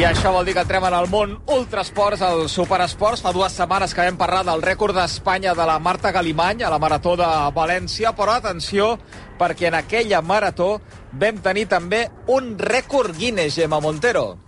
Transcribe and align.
I 0.00 0.04
això 0.08 0.30
vol 0.32 0.46
dir 0.48 0.54
que 0.56 0.62
entrem 0.64 0.86
en 0.88 0.94
el 0.96 1.10
món 1.12 1.34
ultrasports, 1.52 2.22
el 2.24 2.46
superesports. 2.48 3.20
Fa 3.20 3.34
dues 3.36 3.52
setmanes 3.52 3.92
que 3.92 4.06
vam 4.06 4.16
parlar 4.16 4.46
del 4.48 4.62
rècord 4.64 4.96
d'Espanya 4.96 5.52
de 5.52 5.66
la 5.68 5.74
Marta 5.76 6.08
Galimany 6.16 6.62
a 6.64 6.70
la 6.72 6.78
Marató 6.80 7.18
de 7.20 7.26
València, 7.52 8.14
però 8.16 8.38
atenció, 8.38 8.94
perquè 9.36 9.68
en 9.68 9.76
aquella 9.76 10.22
marató 10.24 10.70
vam 11.12 11.42
tenir 11.44 11.66
també 11.68 12.06
un 12.32 12.54
rècord 12.56 13.12
Guinness, 13.12 13.58
Gemma 13.60 13.82
Montero. 13.84 14.38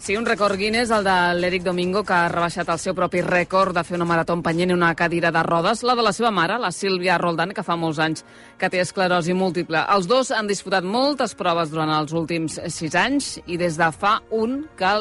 Sí, 0.00 0.14
un 0.16 0.24
rècord 0.24 0.56
Guinness, 0.56 0.88
el 0.96 1.04
de 1.04 1.14
l'Eric 1.36 1.62
Domingo, 1.62 2.00
que 2.08 2.14
ha 2.16 2.28
rebaixat 2.32 2.70
el 2.72 2.78
seu 2.80 2.94
propi 2.96 3.20
rècord 3.20 3.76
de 3.76 3.82
fer 3.84 3.98
una 3.98 4.06
marató 4.08 4.32
empenyent 4.32 4.72
una 4.72 4.94
cadira 4.96 5.28
de 5.28 5.42
rodes, 5.44 5.82
la 5.84 5.92
de 5.94 6.06
la 6.06 6.14
seva 6.16 6.30
mare, 6.32 6.56
la 6.58 6.70
Sílvia 6.72 7.18
Roldan, 7.20 7.52
que 7.52 7.60
fa 7.62 7.76
molts 7.76 8.00
anys 8.00 8.24
que 8.56 8.70
té 8.72 8.80
esclerosi 8.80 9.36
múltiple. 9.36 9.84
Els 9.92 10.08
dos 10.08 10.32
han 10.32 10.48
disputat 10.48 10.88
moltes 10.88 11.36
proves 11.36 11.68
durant 11.68 11.92
els 11.98 12.16
últims 12.16 12.56
sis 12.72 12.96
anys 12.96 13.34
i 13.44 13.60
des 13.60 13.76
de 13.76 13.92
fa 13.92 14.16
un 14.32 14.62
que 14.80 14.96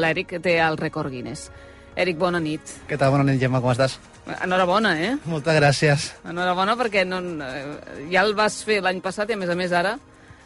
l'Eric 0.00 0.38
té 0.40 0.56
el 0.64 0.80
rècord 0.80 1.12
Guinness. 1.12 1.50
Eric, 2.00 2.16
bona 2.16 2.40
nit. 2.40 2.78
Què 2.88 2.96
tal? 2.96 3.12
Bona 3.12 3.28
nit, 3.28 3.42
Gemma, 3.42 3.60
com 3.60 3.74
estàs? 3.74 3.98
Enhorabona, 4.40 4.94
eh? 5.04 5.18
Moltes 5.28 5.60
gràcies. 5.60 6.12
Enhorabona 6.24 6.80
perquè 6.80 7.04
no, 7.04 7.20
eh, 7.44 8.06
ja 8.08 8.24
el 8.24 8.32
vas 8.38 8.62
fer 8.64 8.80
l'any 8.80 9.04
passat 9.04 9.28
i, 9.28 9.36
a 9.36 9.44
més 9.44 9.52
a 9.52 9.58
més, 9.58 9.76
ara 9.76 9.98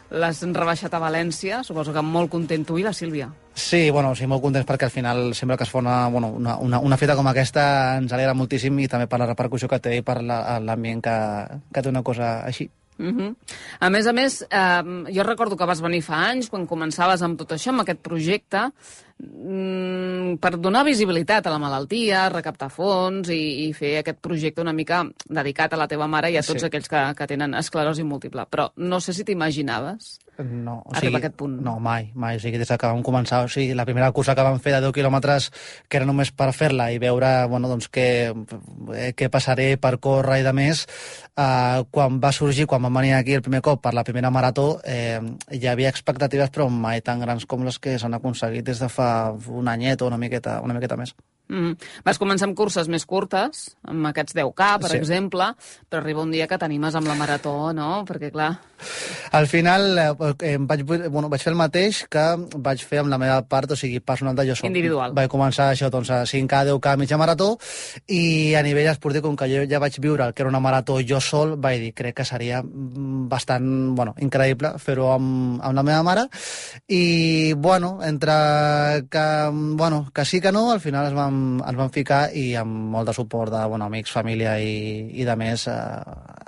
l'has 0.09 0.41
rebaixat 0.43 0.93
a 0.93 1.01
València. 1.01 1.63
Suposo 1.63 1.93
que 1.93 2.03
molt 2.05 2.31
content 2.31 2.65
tu 2.65 2.77
i 2.77 2.85
la 2.85 2.93
Sílvia. 2.93 3.29
Sí, 3.55 3.89
bueno, 3.89 4.13
sí, 4.15 4.27
molt 4.27 4.43
contents 4.43 4.67
perquè 4.67 4.89
al 4.89 4.93
final 4.93 5.33
sempre 5.33 5.57
que 5.57 5.63
es 5.63 5.71
fa 5.71 5.79
una, 5.79 6.07
bueno, 6.09 6.27
una, 6.35 6.57
una, 6.57 6.79
una 6.79 6.97
feta 6.97 7.15
com 7.15 7.27
aquesta 7.31 7.95
ens 8.01 8.11
alegra 8.13 8.35
moltíssim 8.35 8.79
i 8.83 8.89
també 8.91 9.07
per 9.07 9.21
la 9.21 9.29
repercussió 9.29 9.69
que 9.71 9.79
té 9.79 9.95
i 9.97 10.03
per 10.03 10.19
l'ambient 10.21 11.05
la, 11.05 11.05
que, 11.05 11.61
que 11.71 11.85
té 11.85 11.93
una 11.93 12.03
cosa 12.03 12.41
així. 12.45 12.69
Uh 12.97 13.11
-huh. 13.11 13.35
A 13.79 13.89
més 13.89 14.07
a 14.07 14.13
més, 14.13 14.41
eh, 14.49 15.13
jo 15.13 15.23
recordo 15.23 15.57
que 15.57 15.65
vas 15.65 15.81
venir 15.81 16.01
fa 16.01 16.29
anys, 16.29 16.49
quan 16.49 16.67
començaves 16.67 17.21
amb 17.21 17.37
tot 17.37 17.51
això, 17.51 17.69
amb 17.69 17.81
aquest 17.81 17.99
projecte, 17.99 18.71
per 19.15 20.51
donar 20.59 20.83
visibilitat 20.83 21.45
a 21.47 21.53
la 21.53 21.59
malaltia, 21.61 22.25
recaptar 22.33 22.67
fons 22.73 23.29
i, 23.31 23.67
i 23.67 23.73
fer 23.73 23.93
aquest 24.01 24.19
projecte 24.19 24.61
una 24.61 24.73
mica 24.75 25.05
dedicat 25.23 25.73
a 25.73 25.79
la 25.79 25.87
teva 25.87 26.07
mare 26.11 26.33
i 26.33 26.37
a 26.37 26.43
tots 26.43 26.65
sí. 26.65 26.67
aquells 26.67 26.91
que, 26.91 27.01
que 27.15 27.27
tenen 27.31 27.55
esclerosi 27.55 28.03
múltiple. 28.03 28.43
Però 28.51 28.69
no 28.75 28.99
sé 28.99 29.15
si 29.15 29.23
t'imaginaves 29.23 30.17
no, 30.43 30.81
o 30.85 30.95
sigui, 30.97 31.13
a 31.15 31.19
aquest 31.21 31.35
punt. 31.39 31.55
No, 31.63 31.77
mai, 31.79 32.09
mai. 32.13 32.35
O 32.35 32.41
sigui, 32.43 32.59
des 32.59 32.71
que 32.71 32.87
vam 32.87 33.03
començar, 33.05 33.43
o 33.45 33.51
sigui, 33.51 33.75
la 33.77 33.85
primera 33.87 34.11
cursa 34.15 34.35
que 34.35 34.43
vam 34.43 34.59
fer 34.63 34.73
de 34.75 34.81
10 34.83 34.95
quilòmetres, 34.97 35.49
que 35.87 35.99
era 36.01 36.07
només 36.07 36.31
per 36.35 36.49
fer-la 36.55 36.89
i 36.91 36.99
veure, 36.99 37.29
bueno, 37.51 37.69
doncs, 37.71 37.87
què, 37.91 38.07
eh, 38.95 39.11
què 39.15 39.29
passaré 39.31 39.69
per 39.81 39.95
córrer 40.03 40.41
i 40.41 40.47
de 40.47 40.53
més, 40.55 40.85
eh, 41.37 41.83
quan 41.91 42.19
va 42.23 42.33
sorgir, 42.35 42.67
quan 42.67 42.83
vam 42.83 42.99
venir 43.01 43.15
aquí 43.15 43.37
el 43.37 43.45
primer 43.45 43.61
cop 43.65 43.81
per 43.81 43.93
la 43.95 44.03
primera 44.03 44.31
marató, 44.31 44.81
eh, 44.83 45.21
hi 45.51 45.67
havia 45.67 45.93
expectatives, 45.93 46.51
però 46.51 46.67
mai 46.69 47.01
tan 47.01 47.23
grans 47.23 47.45
com 47.45 47.63
les 47.63 47.79
que 47.79 47.97
s'han 47.99 48.19
aconseguit 48.19 48.65
des 48.65 48.79
de 48.79 48.89
fa 48.89 49.31
un 49.31 49.71
anyet 49.71 50.01
o 50.01 50.11
una 50.11 50.19
miqueta, 50.19 50.59
una 50.61 50.75
miqueta 50.75 50.99
més. 50.99 51.15
Mm. 51.47 51.75
Vas 52.05 52.17
començar 52.17 52.47
amb 52.49 52.57
curses 52.57 52.87
més 52.89 53.05
curtes, 53.05 53.67
amb 53.85 54.09
aquests 54.09 54.33
10K, 54.33 54.69
per 54.81 54.89
sí. 54.91 54.97
exemple, 54.97 55.51
però 55.89 56.01
arriba 56.01 56.23
un 56.25 56.33
dia 56.33 56.47
que 56.49 56.57
t'animes 56.57 56.97
amb 56.97 57.09
la 57.11 57.17
marató, 57.19 57.55
no? 57.77 57.89
Perquè, 58.07 58.31
clar... 58.33 58.55
Al 59.31 59.47
final 59.47 59.97
eh, 59.99 60.57
vaig, 60.59 60.83
bueno, 60.85 61.29
vaig 61.29 61.43
fer 61.43 61.51
el 61.53 61.59
mateix 61.59 62.03
que 62.11 62.23
vaig 62.55 62.83
fer 62.85 63.01
amb 63.01 63.11
la 63.11 63.19
meva 63.21 63.41
part, 63.49 63.71
o 63.71 63.79
sigui, 63.79 63.99
personal 63.99 64.35
de 64.37 64.47
jo 64.49 64.55
sol. 64.55 64.69
Individual. 64.69 65.15
Vaig 65.17 65.29
començar 65.31 65.71
això, 65.71 65.89
doncs, 65.91 66.11
a 66.13 66.21
5K, 66.29 66.61
10K, 66.71 66.95
mitja 67.01 67.19
marató, 67.19 67.55
i 68.07 68.53
a 68.55 68.63
nivell 68.65 68.91
esportiu, 68.91 69.23
com 69.25 69.35
que 69.39 69.49
jo 69.51 69.65
ja 69.69 69.81
vaig 69.83 69.99
viure 70.01 70.29
el 70.29 70.33
que 70.33 70.45
era 70.45 70.51
una 70.51 70.63
marató 70.63 70.99
jo 71.01 71.19
sol, 71.21 71.55
vaig 71.61 71.81
dir, 71.83 71.93
crec 71.97 72.19
que 72.21 72.27
seria 72.27 72.61
bastant, 72.65 73.67
bueno, 73.97 74.15
increïble 74.23 74.75
fer-ho 74.79 75.11
amb, 75.15 75.59
amb 75.63 75.75
la 75.75 75.83
meva 75.83 76.03
mare, 76.05 76.27
i, 76.87 77.53
bueno, 77.57 77.99
entre 78.03 78.35
que, 79.09 79.25
bueno, 79.75 80.05
que 80.13 80.25
sí 80.25 80.41
que 80.41 80.51
no, 80.51 80.71
al 80.71 80.79
final 80.79 81.07
es 81.09 81.15
vam 81.15 81.35
ens 81.65 81.77
vam 81.77 81.91
ficar 81.93 82.29
i 82.35 82.53
amb 82.59 82.91
molt 82.93 83.09
de 83.09 83.15
suport 83.15 83.53
de 83.53 83.63
bueno, 83.65 83.87
amics, 83.89 84.13
família 84.15 84.57
i, 84.61 85.09
i 85.13 85.27
de 85.27 85.35
més 85.39 85.67
eh, 85.71 85.75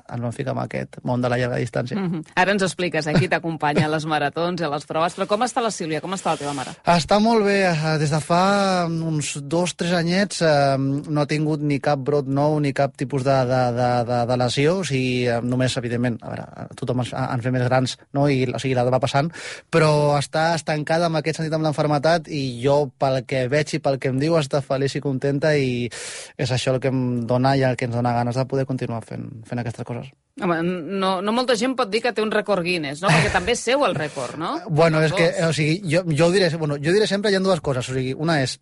ens 0.07 0.23
vam 0.23 0.35
ficar 0.35 0.56
en 0.56 0.63
aquest 0.63 1.00
món 1.07 1.23
de 1.23 1.31
la 1.31 1.40
llarga 1.40 1.59
distància. 1.62 1.97
Mm 1.97 2.12
-hmm. 2.12 2.27
Ara 2.36 2.54
ens 2.54 2.64
expliques 2.66 3.08
eh, 3.08 3.16
qui 3.18 3.30
t'acompanya 3.32 3.86
a 3.88 3.92
les 3.92 4.06
maratons 4.10 4.62
i 4.62 4.66
a 4.68 4.72
les 4.72 4.86
proves, 4.90 5.16
però 5.18 5.28
com 5.30 5.46
està 5.46 5.64
la 5.64 5.72
Sílvia? 5.74 6.02
Com 6.04 6.16
està 6.18 6.34
la 6.34 6.42
teva 6.42 6.54
mare? 6.58 6.74
Està 6.98 7.20
molt 7.24 7.46
bé. 7.48 7.60
Eh, 7.70 7.94
des 8.02 8.14
de 8.14 8.20
fa 8.24 8.42
uns 8.88 9.36
dos, 9.42 9.76
tres 9.78 9.94
anyets 9.98 10.42
eh, 10.46 10.76
no 10.78 11.24
ha 11.24 11.30
tingut 11.30 11.64
ni 11.64 11.80
cap 11.84 12.02
brot 12.04 12.28
nou 12.28 12.60
ni 12.64 12.74
cap 12.78 12.96
tipus 12.98 13.26
de, 13.28 13.38
de, 13.50 13.62
de, 13.78 13.90
de, 14.10 14.20
de 14.32 14.40
lesió, 14.44 14.78
o 14.82 14.86
sigui, 14.88 15.26
eh, 15.32 15.40
només, 15.46 15.78
evidentment, 15.80 16.20
a 16.22 16.34
veure, 16.34 16.68
tothom 16.80 17.06
ens, 17.06 17.14
ens 17.18 17.48
ve 17.48 17.56
més 17.56 17.66
grans, 17.70 17.98
no? 18.18 18.28
I, 18.30 18.44
o 18.52 18.62
sigui, 18.62 18.76
la 18.78 18.86
va 18.88 19.02
passant, 19.04 19.32
però 19.74 19.92
està 20.18 20.50
estancada 20.58 21.09
amb 21.09 21.22
aquest 21.22 21.42
sentit 21.42 21.56
amb 21.56 21.68
l'enfermetat 21.68 22.30
i 22.34 22.44
jo, 22.64 22.80
pel 23.00 23.24
que 23.30 23.46
veig 23.52 23.78
i 23.78 23.82
pel 23.84 24.00
que 24.02 24.14
em 24.14 24.22
diu, 24.22 24.38
està 24.40 24.62
feliç 24.66 24.98
i 24.98 25.04
contenta 25.04 25.56
i 25.58 25.90
és 26.38 26.54
això 26.54 26.76
el 26.76 26.82
que 26.84 26.94
em 26.94 27.04
dona 27.28 27.56
i 27.58 27.66
el 27.68 27.78
que 27.78 27.90
ens 27.90 27.98
dona 27.98 28.16
ganes 28.16 28.38
de 28.38 28.48
poder 28.50 28.66
continuar 28.70 29.04
fent, 29.06 29.30
fent 29.48 29.64
aquestes 29.64 29.88
coses. 29.88 30.14
Home, 30.42 30.58
no, 30.62 31.18
no 31.25 31.34
molta 31.34 31.56
gent 31.58 31.74
pot 31.78 31.90
dir 31.90 32.03
que 32.03 32.14
té 32.14 32.22
un 32.22 32.31
rècord 32.34 32.66
Guinness, 32.66 33.02
no? 33.02 33.09
Perquè 33.09 33.31
també 33.34 33.56
és 33.58 33.64
seu 33.70 33.86
el 33.88 33.96
rècord, 33.98 34.38
no? 34.38 34.58
Bueno, 34.80 35.02
és 35.02 35.14
que, 35.16 35.31
o 35.48 35.53
sigui, 35.56 35.80
jo, 35.90 36.03
jo, 36.12 36.28
ho 36.28 36.34
diré, 36.34 36.52
bueno, 36.58 36.78
jo 36.78 36.94
diré 36.94 37.08
sempre 37.09 37.31
hi 37.31 37.40
ha 37.40 37.42
dues 37.42 37.64
coses. 37.66 37.90
O 37.90 37.96
sigui, 37.98 38.14
una 38.14 38.42
és 38.44 38.59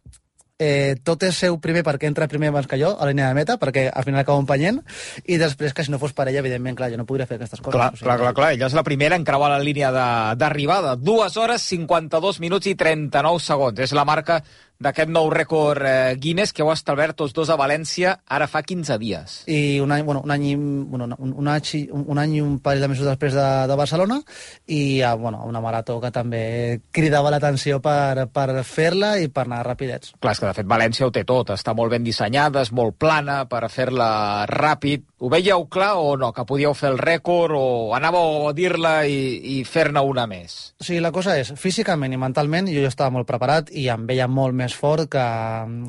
eh, 0.59 0.95
tot 1.03 1.23
és 1.27 1.35
seu 1.35 1.57
primer 1.59 1.83
perquè 1.83 2.07
entra 2.07 2.29
primer 2.31 2.49
abans 2.51 2.67
que 2.71 2.79
jo 2.79 2.93
a 2.93 3.03
la 3.03 3.11
línia 3.11 3.27
de 3.27 3.37
meta, 3.37 3.57
perquè 3.59 3.89
al 3.91 4.05
final 4.07 4.21
acabo 4.21 4.39
empenyent, 4.39 4.79
i 5.27 5.39
després 5.41 5.75
que 5.75 5.83
si 5.83 5.91
no 5.91 5.99
fos 5.99 6.15
per 6.15 6.29
ella, 6.29 6.39
evidentment, 6.43 6.77
clar, 6.79 6.91
jo 6.93 6.99
no 7.01 7.07
podria 7.09 7.27
fer 7.27 7.39
aquestes 7.39 7.59
coses. 7.59 7.75
Clar, 7.75 7.91
o 7.91 7.97
sigui, 7.97 8.07
clar, 8.07 8.17
clar, 8.21 8.33
clar, 8.37 8.51
ella 8.55 8.69
és 8.69 8.77
la 8.77 8.85
primera 8.87 9.19
en 9.19 9.27
creuar 9.27 9.51
la 9.51 9.63
línia 9.63 9.91
d'arribada. 10.39 10.95
Dues 10.95 11.35
hores, 11.41 11.65
52 11.75 12.39
minuts 12.43 12.71
i 12.71 12.75
39 12.79 13.43
segons. 13.43 13.83
És 13.83 13.95
la 13.95 14.07
marca 14.07 14.39
d'aquest 14.81 15.11
nou 15.11 15.29
rècord 15.31 15.85
eh, 15.87 16.15
Guinness 16.19 16.53
que 16.53 16.63
heu 16.63 16.71
establert 16.73 17.15
tots 17.17 17.33
dos 17.35 17.49
a 17.49 17.57
València 17.59 18.15
ara 18.27 18.47
fa 18.51 18.61
15 18.65 18.97
dies. 18.99 19.37
I 19.47 19.79
un 19.83 19.93
any, 19.95 20.03
bueno, 20.03 20.21
un 20.25 20.33
any, 20.35 20.47
bueno, 20.57 21.07
un, 21.17 21.33
un, 21.33 21.47
any, 21.47 21.85
un 21.95 22.19
any 22.21 22.35
i 22.37 22.41
un 22.43 22.57
parell 22.63 22.83
de 22.83 22.89
mesos 22.91 23.07
després 23.07 23.35
de, 23.37 23.47
de 23.69 23.77
Barcelona 23.79 24.19
i 24.67 25.01
a, 25.01 25.13
bueno, 25.15 25.43
una 25.47 25.61
marató 25.63 25.97
que 26.03 26.11
també 26.11 26.81
cridava 26.91 27.31
l'atenció 27.31 27.79
per, 27.83 28.27
per 28.33 28.49
fer-la 28.67 29.15
i 29.23 29.29
per 29.31 29.47
anar 29.47 29.63
rapidets. 29.65 30.13
Clar, 30.19 30.35
que 30.35 30.49
de 30.49 30.55
fet 30.59 30.69
València 30.69 31.07
ho 31.07 31.13
té 31.15 31.23
tot, 31.27 31.55
està 31.55 31.75
molt 31.77 31.95
ben 31.95 32.03
dissenyada, 32.05 32.65
és 32.65 32.73
molt 32.75 32.99
plana 32.99 33.43
per 33.49 33.65
fer-la 33.71 34.45
ràpid. 34.51 35.07
Ho 35.25 35.29
veieu 35.33 35.63
clar 35.73 35.95
o 35.97 36.11
no, 36.21 36.27
que 36.37 36.43
podíeu 36.45 36.75
fer 36.77 36.91
el 36.91 36.99
rècord 37.01 37.57
o 37.57 37.93
anàveu 37.97 38.43
a 38.45 38.51
dir-la 38.53 38.91
i, 39.09 39.15
i 39.55 39.63
fer-ne 39.65 40.03
una 40.05 40.27
més? 40.29 40.53
Sigui, 40.77 40.99
la 41.01 41.09
cosa 41.15 41.33
és, 41.41 41.49
físicament 41.57 42.13
i 42.13 42.19
mentalment 42.21 42.69
jo 42.69 42.83
ja 42.83 42.91
estava 42.91 43.15
molt 43.15 43.25
preparat 43.25 43.71
i 43.73 43.87
em 43.89 44.03
veia 44.05 44.27
molt 44.29 44.53
més 44.53 44.75
fort 44.77 45.09
que, 45.09 45.23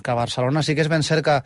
que 0.01 0.17
Barcelona. 0.17 0.63
Sí 0.65 0.73
que 0.73 0.87
és 0.87 0.89
ben 0.89 1.05
cert 1.05 1.27
que 1.27 1.37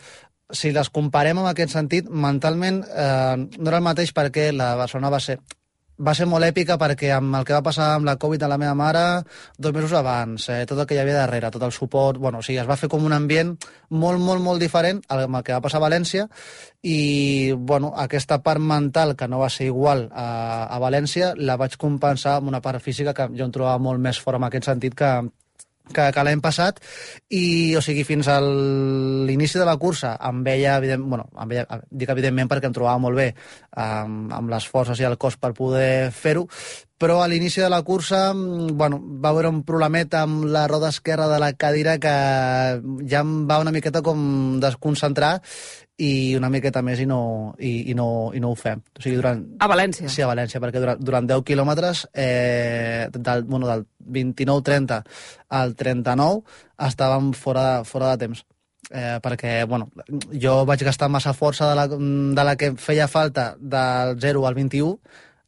si 0.55 0.71
les 0.71 0.91
comparem 0.95 1.43
en 1.43 1.49
aquest 1.51 1.75
sentit, 1.75 2.07
mentalment 2.07 2.85
eh, 2.87 3.35
no 3.59 3.73
era 3.73 3.83
el 3.83 3.89
mateix 3.89 4.15
perquè 4.15 4.53
la 4.55 4.77
Barcelona 4.79 5.11
va 5.11 5.25
ser 5.27 5.41
va 6.01 6.15
ser 6.17 6.27
molt 6.29 6.47
èpica 6.47 6.79
perquè 6.81 7.11
amb 7.15 7.37
el 7.37 7.45
que 7.47 7.55
va 7.57 7.65
passar 7.65 7.91
amb 7.97 8.09
la 8.09 8.17
Covid 8.21 8.43
a 8.43 8.49
la 8.51 8.59
meva 8.61 8.75
mare 8.79 9.05
dos 9.59 9.75
mesos 9.77 9.93
abans, 9.97 10.49
eh, 10.49 10.65
tot 10.67 10.79
el 10.79 10.87
que 10.89 10.97
hi 10.97 11.03
havia 11.03 11.19
darrere, 11.19 11.51
tot 11.53 11.63
el 11.67 11.75
suport, 11.77 12.19
bueno, 12.19 12.41
o 12.41 12.47
sigui, 12.47 12.59
es 12.63 12.69
va 12.69 12.79
fer 12.81 12.89
com 12.89 13.05
un 13.05 13.17
ambient 13.17 13.53
molt, 13.91 14.21
molt, 14.21 14.43
molt 14.43 14.63
diferent 14.63 15.03
amb 15.09 15.37
el 15.37 15.45
que 15.45 15.57
va 15.57 15.61
passar 15.65 15.81
a 15.81 15.87
València 15.87 16.29
i, 16.83 17.53
bueno, 17.53 17.93
aquesta 17.97 18.41
part 18.43 18.61
mental 18.61 19.15
que 19.17 19.29
no 19.29 19.43
va 19.43 19.51
ser 19.53 19.69
igual 19.69 20.09
a, 20.13 20.67
a 20.73 20.81
València 20.81 21.35
la 21.37 21.59
vaig 21.61 21.77
compensar 21.77 22.39
amb 22.39 22.49
una 22.49 22.63
part 22.65 22.81
física 22.81 23.15
que 23.15 23.29
jo 23.37 23.45
em 23.45 23.53
trobava 23.53 23.83
molt 23.83 24.01
més 24.01 24.21
fort 24.21 24.41
en 24.41 24.49
aquest 24.49 24.71
sentit 24.73 24.97
que, 24.97 25.13
que, 25.95 26.09
que 26.15 26.25
l'hem 26.27 26.43
passat 26.45 26.81
i, 27.29 27.75
o 27.79 27.83
sigui, 27.85 28.05
fins 28.09 28.29
a 28.31 28.39
l'inici 28.43 29.61
de 29.61 29.67
la 29.69 29.77
cursa 29.81 30.17
em 30.29 30.43
veia, 30.47 30.77
evident, 30.81 31.07
bueno, 31.07 31.29
em 31.41 31.55
veia, 31.55 31.67
dic 31.91 32.13
evidentment 32.13 32.51
perquè 32.51 32.71
em 32.71 32.77
trobava 32.77 33.03
molt 33.03 33.21
bé 33.21 33.31
amb, 33.77 34.33
amb 34.37 34.53
les 34.53 34.69
forces 34.71 35.01
i 35.01 35.09
el 35.09 35.19
cos 35.21 35.39
per 35.41 35.53
poder 35.57 36.11
fer-ho, 36.15 36.47
però 37.01 37.23
a 37.25 37.29
l'inici 37.33 37.63
de 37.63 37.71
la 37.73 37.81
cursa 37.83 38.35
bueno, 38.37 39.01
va 39.01 39.31
haver 39.31 39.47
un 39.49 39.63
problemet 39.65 40.13
amb 40.19 40.45
la 40.53 40.67
roda 40.69 40.91
esquerra 40.93 41.31
de 41.31 41.39
la 41.41 41.55
cadira 41.57 41.97
que 41.99 42.13
ja 43.09 43.23
em 43.25 43.31
va 43.49 43.61
una 43.63 43.73
miqueta 43.73 44.03
com 44.05 44.61
desconcentrar 44.61 45.39
i 46.01 46.37
una 46.37 46.51
miqueta 46.53 46.83
més 46.85 47.01
i 47.01 47.07
no, 47.09 47.21
i, 47.57 47.91
i 47.93 47.95
no, 47.97 48.09
i 48.37 48.41
no 48.41 48.53
ho 48.53 48.57
fem. 48.57 48.81
O 48.97 49.03
sigui, 49.03 49.19
durant... 49.19 49.43
A 49.61 49.69
València? 49.69 50.09
Sí, 50.13 50.23
a 50.25 50.29
València, 50.31 50.61
perquè 50.63 50.81
durant, 50.81 51.01
durant 51.01 51.29
10 51.29 51.45
quilòmetres, 51.49 52.07
eh, 52.13 53.09
del, 53.13 53.45
bueno, 53.45 53.69
del 53.69 53.85
29-30 54.21 55.03
al 55.61 55.75
39, 55.77 56.41
estàvem 56.89 57.35
fora, 57.37 57.67
fora 57.85 58.15
de 58.15 58.25
temps. 58.25 58.45
Eh, 58.91 59.19
perquè, 59.23 59.59
bueno, 59.71 59.91
jo 60.43 60.55
vaig 60.67 60.83
gastar 60.89 61.11
massa 61.13 61.35
força 61.37 61.69
de 61.69 61.77
la, 61.79 61.85
de 61.87 62.47
la 62.49 62.57
que 62.59 62.73
feia 62.81 63.07
falta 63.09 63.53
del 63.61 64.17
0 64.25 64.47
al 64.49 64.57
21, 64.57 64.97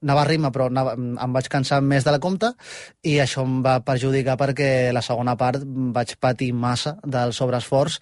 anava 0.03 0.23
a 0.23 0.29
ritme, 0.29 0.51
però 0.55 0.67
anava, 0.71 0.95
em 0.97 1.35
vaig 1.35 1.49
cansar 1.53 1.81
més 1.85 2.05
de 2.05 2.15
la 2.15 2.21
compta 2.23 2.53
i 3.07 3.19
això 3.23 3.45
em 3.47 3.61
va 3.65 3.79
perjudicar 3.87 4.37
perquè 4.41 4.69
la 4.95 5.03
segona 5.05 5.37
part 5.39 5.63
vaig 5.65 6.15
patir 6.21 6.53
massa 6.53 6.97
del 7.05 7.35
sobreesforç 7.37 7.99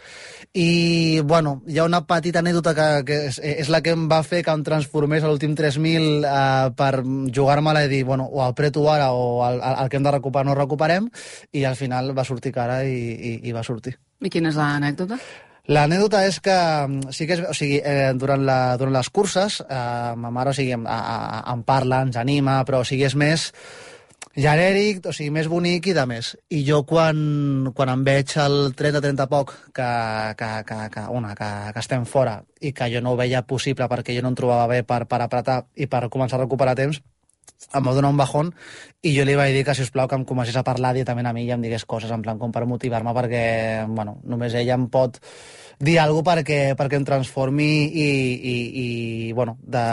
i, 0.54 1.20
bueno, 1.24 1.60
hi 1.68 1.78
ha 1.78 1.86
una 1.88 2.02
petita 2.08 2.40
anècdota 2.40 2.74
que, 2.76 2.88
que 3.08 3.20
és, 3.28 3.40
és 3.40 3.70
la 3.72 3.82
que 3.84 3.94
em 3.96 4.08
va 4.10 4.22
fer 4.26 4.42
que 4.46 4.54
em 4.54 4.64
transformés 4.66 5.24
a 5.24 5.30
l'últim 5.30 5.54
3.000 5.58 6.24
eh, 6.24 6.70
per 6.76 6.92
jugar-me-la 7.36 7.84
i 7.86 7.92
dir, 7.92 8.02
bueno, 8.08 8.28
o 8.30 8.42
apreto 8.46 8.86
ara 8.90 9.10
o 9.12 9.44
el, 9.48 9.60
el, 9.60 9.92
que 9.92 10.00
hem 10.00 10.08
de 10.08 10.16
recuperar 10.16 10.48
no 10.48 10.56
recuperem 10.58 11.10
i 11.52 11.64
al 11.68 11.76
final 11.76 12.14
va 12.16 12.24
sortir 12.24 12.54
cara 12.56 12.82
i, 12.84 12.96
i, 12.96 13.36
i 13.48 13.56
va 13.56 13.66
sortir. 13.66 13.96
I 14.20 14.32
quina 14.32 14.52
és 14.52 14.58
l'anècdota? 14.58 15.20
L'anècdota 15.70 16.24
és 16.26 16.40
que 16.42 16.54
mm, 16.56 17.12
sí 17.14 17.28
que 17.28 17.36
és, 17.38 17.44
o 17.46 17.54
sigui, 17.54 17.78
eh, 17.78 18.10
durant, 18.18 18.42
la, 18.42 18.74
durant 18.80 18.96
les 18.96 19.10
curses 19.14 19.60
eh, 19.62 20.16
ma 20.18 20.32
mare 20.34 20.50
o 20.50 20.56
sigui, 20.56 20.74
em, 20.74 20.86
a, 20.90 20.98
a, 20.98 21.44
em 21.52 21.62
parla, 21.66 22.02
ens 22.08 22.18
anima, 22.18 22.58
però 22.66 22.80
o 22.82 22.88
sigui, 22.88 23.06
és 23.06 23.14
més 23.14 23.50
genèric, 24.34 25.04
o 25.06 25.14
sigui, 25.14 25.30
més 25.34 25.46
bonic 25.50 25.86
i 25.90 25.94
de 25.94 26.04
més. 26.10 26.32
I 26.50 26.64
jo 26.66 26.82
quan, 26.90 27.70
quan 27.76 27.94
em 27.94 28.02
veig 28.06 28.34
el 28.42 28.74
30-30 28.78 29.28
poc 29.30 29.54
que, 29.76 29.90
que, 30.40 30.50
que, 30.66 30.80
que, 30.96 31.06
una, 31.20 31.36
que, 31.38 31.50
que 31.74 31.84
estem 31.84 32.06
fora 32.06 32.40
i 32.60 32.74
que 32.74 32.90
jo 32.90 33.02
no 33.02 33.14
ho 33.14 33.20
veia 33.20 33.46
possible 33.46 33.86
perquè 33.90 34.16
jo 34.16 34.26
no 34.26 34.34
em 34.34 34.38
trobava 34.42 34.66
bé 34.74 34.82
per, 34.82 35.04
per 35.06 35.22
apretar 35.22 35.62
i 35.78 35.86
per 35.86 36.08
començar 36.10 36.40
a 36.40 36.44
recuperar 36.44 36.74
temps, 36.82 36.98
em 37.74 37.86
va 37.86 37.94
donar 37.94 38.10
un 38.10 38.18
bajón 38.20 38.52
i 39.02 39.14
jo 39.16 39.24
li 39.24 39.36
vaig 39.38 39.54
dir 39.54 39.64
que, 39.64 39.74
si 39.74 39.86
us 39.86 39.92
plau, 39.94 40.08
que 40.08 40.18
em 40.18 40.26
comencés 40.28 40.56
a 40.58 40.64
parlar 40.66 40.92
directament 40.96 41.30
a 41.30 41.32
mi 41.36 41.46
i 41.46 41.54
em 41.54 41.62
digués 41.64 41.86
coses, 41.88 42.10
en 42.12 42.22
plan 42.22 42.38
com 42.38 42.52
per 42.52 42.66
motivar-me, 42.68 43.14
perquè, 43.16 43.44
bueno, 43.88 44.18
només 44.24 44.54
ella 44.58 44.76
em 44.76 44.88
pot 44.92 45.20
dir 45.80 45.96
alguna 45.98 46.34
perquè, 46.34 46.58
perquè 46.76 46.98
em 47.00 47.06
transformi 47.08 47.70
i, 47.88 48.10
i, 48.52 48.56
i 48.82 49.32
bueno, 49.32 49.56
de, 49.62 49.84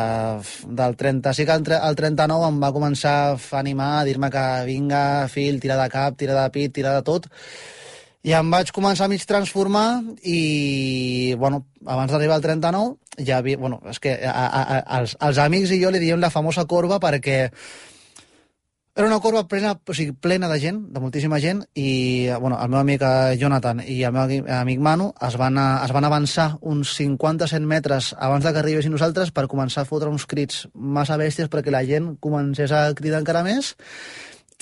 del 0.67 0.97
35 0.99 1.55
al, 1.55 1.63
al 1.79 1.95
39 1.95 2.49
em 2.51 2.59
va 2.63 2.73
començar 2.75 3.15
a 3.31 3.39
animar, 3.61 3.93
a 4.01 4.05
dir-me 4.09 4.29
que 4.33 4.45
vinga, 4.67 5.01
fill, 5.31 5.61
tira 5.63 5.79
de 5.79 5.87
cap, 5.93 6.19
tira 6.19 6.35
de 6.41 6.49
pit, 6.51 6.75
tira 6.75 6.97
de 6.97 7.07
tot, 7.07 7.31
i 8.27 8.33
em 8.35 8.49
vaig 8.51 8.73
començar 8.75 9.07
a 9.07 9.11
mig 9.11 9.23
transformar 9.23 10.01
i, 10.19 11.33
bueno, 11.39 11.63
abans 11.85 12.11
d'arribar 12.11 12.35
al 12.35 12.43
39, 12.43 13.23
ja 13.23 13.37
havia, 13.39 13.59
bueno, 13.61 13.79
és 13.87 14.01
que 14.03 14.17
a, 14.19 14.33
a, 14.33 14.63
a, 14.63 14.79
als, 14.99 15.15
als 15.23 15.39
amics 15.39 15.71
i 15.71 15.79
jo 15.79 15.93
li 15.93 16.01
diem 16.03 16.19
la 16.19 16.33
famosa 16.33 16.65
corba 16.67 16.99
perquè 16.99 17.37
era 18.97 19.07
una 19.07 19.19
corba 19.21 19.45
plena, 19.47 19.75
o 19.77 19.93
sigui, 19.93 20.11
plena 20.11 20.49
de 20.49 20.59
gent, 20.59 20.81
de 20.91 20.99
moltíssima 20.99 21.39
gent, 21.39 21.61
i 21.77 22.27
bueno, 22.41 22.57
el 22.59 22.71
meu 22.73 22.81
amic 22.81 23.03
eh, 23.05 23.37
Jonathan 23.39 23.83
i 23.85 24.01
el 24.03 24.15
meu 24.15 24.25
amic 24.57 24.81
Manu 24.81 25.11
es 25.23 25.37
van, 25.37 25.59
a, 25.61 25.67
es 25.85 25.93
van 25.95 26.07
avançar 26.09 26.49
uns 26.59 26.97
50-100 26.99 27.69
metres 27.69 28.15
abans 28.17 28.43
de 28.43 28.51
que 28.51 28.63
arribéssim 28.65 28.91
nosaltres 28.91 29.31
per 29.31 29.45
començar 29.47 29.85
a 29.85 29.87
fotre 29.87 30.09
uns 30.09 30.25
crits 30.25 30.65
massa 30.73 31.15
bèsties 31.21 31.47
perquè 31.53 31.71
la 31.71 31.85
gent 31.87 32.15
comencés 32.19 32.73
a 32.73 32.89
cridar 32.97 33.21
encara 33.21 33.45
més 33.45 33.77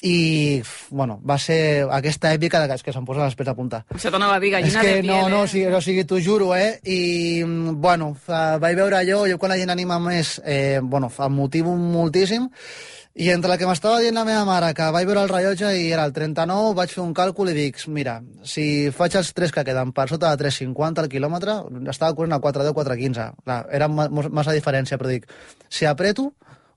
i, 0.01 0.61
bueno, 0.89 1.19
va 1.23 1.37
ser 1.39 1.87
aquesta 1.91 2.33
èpica 2.35 2.59
de 2.61 2.75
que 2.83 2.93
se'm 2.93 3.05
posa 3.07 3.23
les 3.23 3.35
pets 3.35 3.51
a 3.51 3.55
punta. 3.55 3.83
Això 3.95 4.11
t'anava 4.11 4.35
a 4.35 4.41
dir, 4.43 4.51
gallina 4.51 4.81
és 4.81 4.87
que 4.87 4.95
de 4.97 5.05
piel, 5.05 5.23
no, 5.23 5.29
no, 5.29 5.37
eh? 5.39 5.45
o 5.45 5.51
sigui, 5.51 5.69
o 5.71 5.81
sigui 5.81 6.03
t'ho 6.03 6.19
juro, 6.19 6.51
eh? 6.55 6.81
I, 6.83 7.43
bueno, 7.71 8.11
fa, 8.13 8.57
vaig 8.61 8.75
veure 8.75 8.99
allò, 8.99 9.23
jo 9.29 9.39
quan 9.39 9.53
la 9.53 9.59
gent 9.61 9.71
anima 9.71 9.99
més, 10.03 10.39
eh, 10.43 10.81
bueno, 10.83 11.09
em 11.09 11.39
motivo 11.39 11.75
moltíssim, 11.79 12.49
i 13.15 13.29
entre 13.31 13.47
la 13.47 13.55
que 13.55 13.67
m'estava 13.69 14.01
dient 14.03 14.17
la 14.19 14.25
meva 14.27 14.43
mare, 14.43 14.73
que 14.75 14.89
vaig 14.91 15.07
veure 15.07 15.23
el 15.23 15.31
rellotge 15.31 15.71
i 15.79 15.87
era 15.95 16.03
el 16.03 16.11
39, 16.11 16.73
vaig 16.75 16.91
fer 16.91 17.01
un 17.05 17.13
càlcul 17.15 17.53
i 17.53 17.55
dic, 17.55 17.79
mira, 17.87 18.17
si 18.43 18.91
faig 18.91 19.15
els 19.15 19.31
tres 19.37 19.55
que 19.55 19.63
queden 19.63 19.95
per 19.95 20.09
sota 20.11 20.33
de 20.35 20.43
3,50 20.43 21.05
al 21.05 21.09
quilòmetre, 21.13 21.55
estava 21.87 22.11
corrent 22.17 22.35
a 22.35 22.41
4,10, 22.43 22.75
4,15. 22.75 23.29
Clar, 23.45 23.61
era 23.71 23.87
massa 23.87 24.51
diferència, 24.51 24.99
però 24.99 25.15
dic, 25.15 25.31
si 25.71 25.87
apreto, 25.87 26.33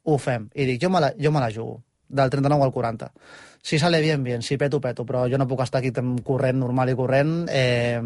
ho 0.06 0.16
fem. 0.22 0.46
I 0.54 0.70
dic, 0.70 0.80
jo 0.86 0.94
me 0.94 1.02
la, 1.02 1.10
jo 1.18 1.34
me 1.34 1.42
la 1.42 1.50
jugo 1.50 1.80
del 2.08 2.30
39 2.30 2.64
al 2.64 2.72
40. 2.72 3.12
Si 3.60 3.78
sale 3.78 4.00
bien, 4.00 4.22
bien, 4.22 4.40
si 4.40 4.56
peto, 4.56 4.80
peto, 4.80 5.04
però 5.04 5.26
jo 5.28 5.36
no 5.36 5.46
puc 5.48 5.60
estar 5.64 5.80
aquí 5.82 5.90
corrent, 6.24 6.56
normal 6.56 6.88
i 6.88 6.94
corrent, 6.96 7.32
eh, 7.50 7.98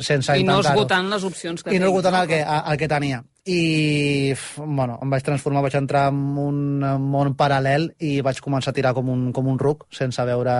sense 0.00 0.36
I 0.38 0.44
no 0.46 0.60
esgotant 0.62 1.10
les 1.10 1.24
opcions 1.26 1.64
que 1.64 1.74
I 1.74 1.80
no 1.82 1.90
esgotant 1.90 2.14
el 2.22 2.28
que, 2.30 2.38
el 2.46 2.78
que 2.78 2.88
tenia. 2.88 3.24
I, 3.46 4.34
bueno, 4.56 4.96
em 5.02 5.10
vaig 5.10 5.26
transformar, 5.26 5.60
vaig 5.66 5.76
entrar 5.78 6.06
en 6.10 6.22
un 6.42 6.62
món 7.02 7.34
paral·lel 7.38 7.90
i 8.02 8.20
vaig 8.24 8.40
començar 8.42 8.72
a 8.72 8.78
tirar 8.78 8.94
com 8.96 9.10
un, 9.12 9.28
com 9.34 9.50
un 9.50 9.58
ruc, 9.58 9.84
sense 9.94 10.24
veure 10.26 10.54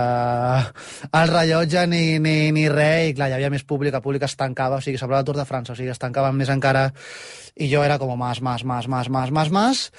el 1.07 1.33
rellotge 1.33 1.87
ni, 1.87 2.03
ni, 2.23 2.37
ni 2.55 2.67
res, 2.71 3.09
i 3.09 3.17
clar, 3.17 3.31
hi 3.31 3.39
havia 3.39 3.51
més 3.51 3.65
públic, 3.67 3.95
el 3.95 4.05
públic 4.05 4.27
es 4.27 4.37
tancava, 4.39 4.79
o 4.79 4.83
sigui, 4.83 4.99
semblava 4.99 5.25
el 5.25 5.27
Tour 5.31 5.41
de 5.41 5.47
França, 5.49 5.73
o 5.73 5.79
sigui, 5.79 5.91
es 5.95 6.03
tancava 6.03 6.31
més 6.35 6.51
encara, 6.53 6.91
i 7.57 7.71
jo 7.71 7.83
era 7.83 7.99
com 7.99 8.13
más, 8.15 8.41
más, 8.41 8.63
más, 8.63 8.87
más, 8.87 9.09
más, 9.09 9.31
más, 9.31 9.51
más, 9.51 9.91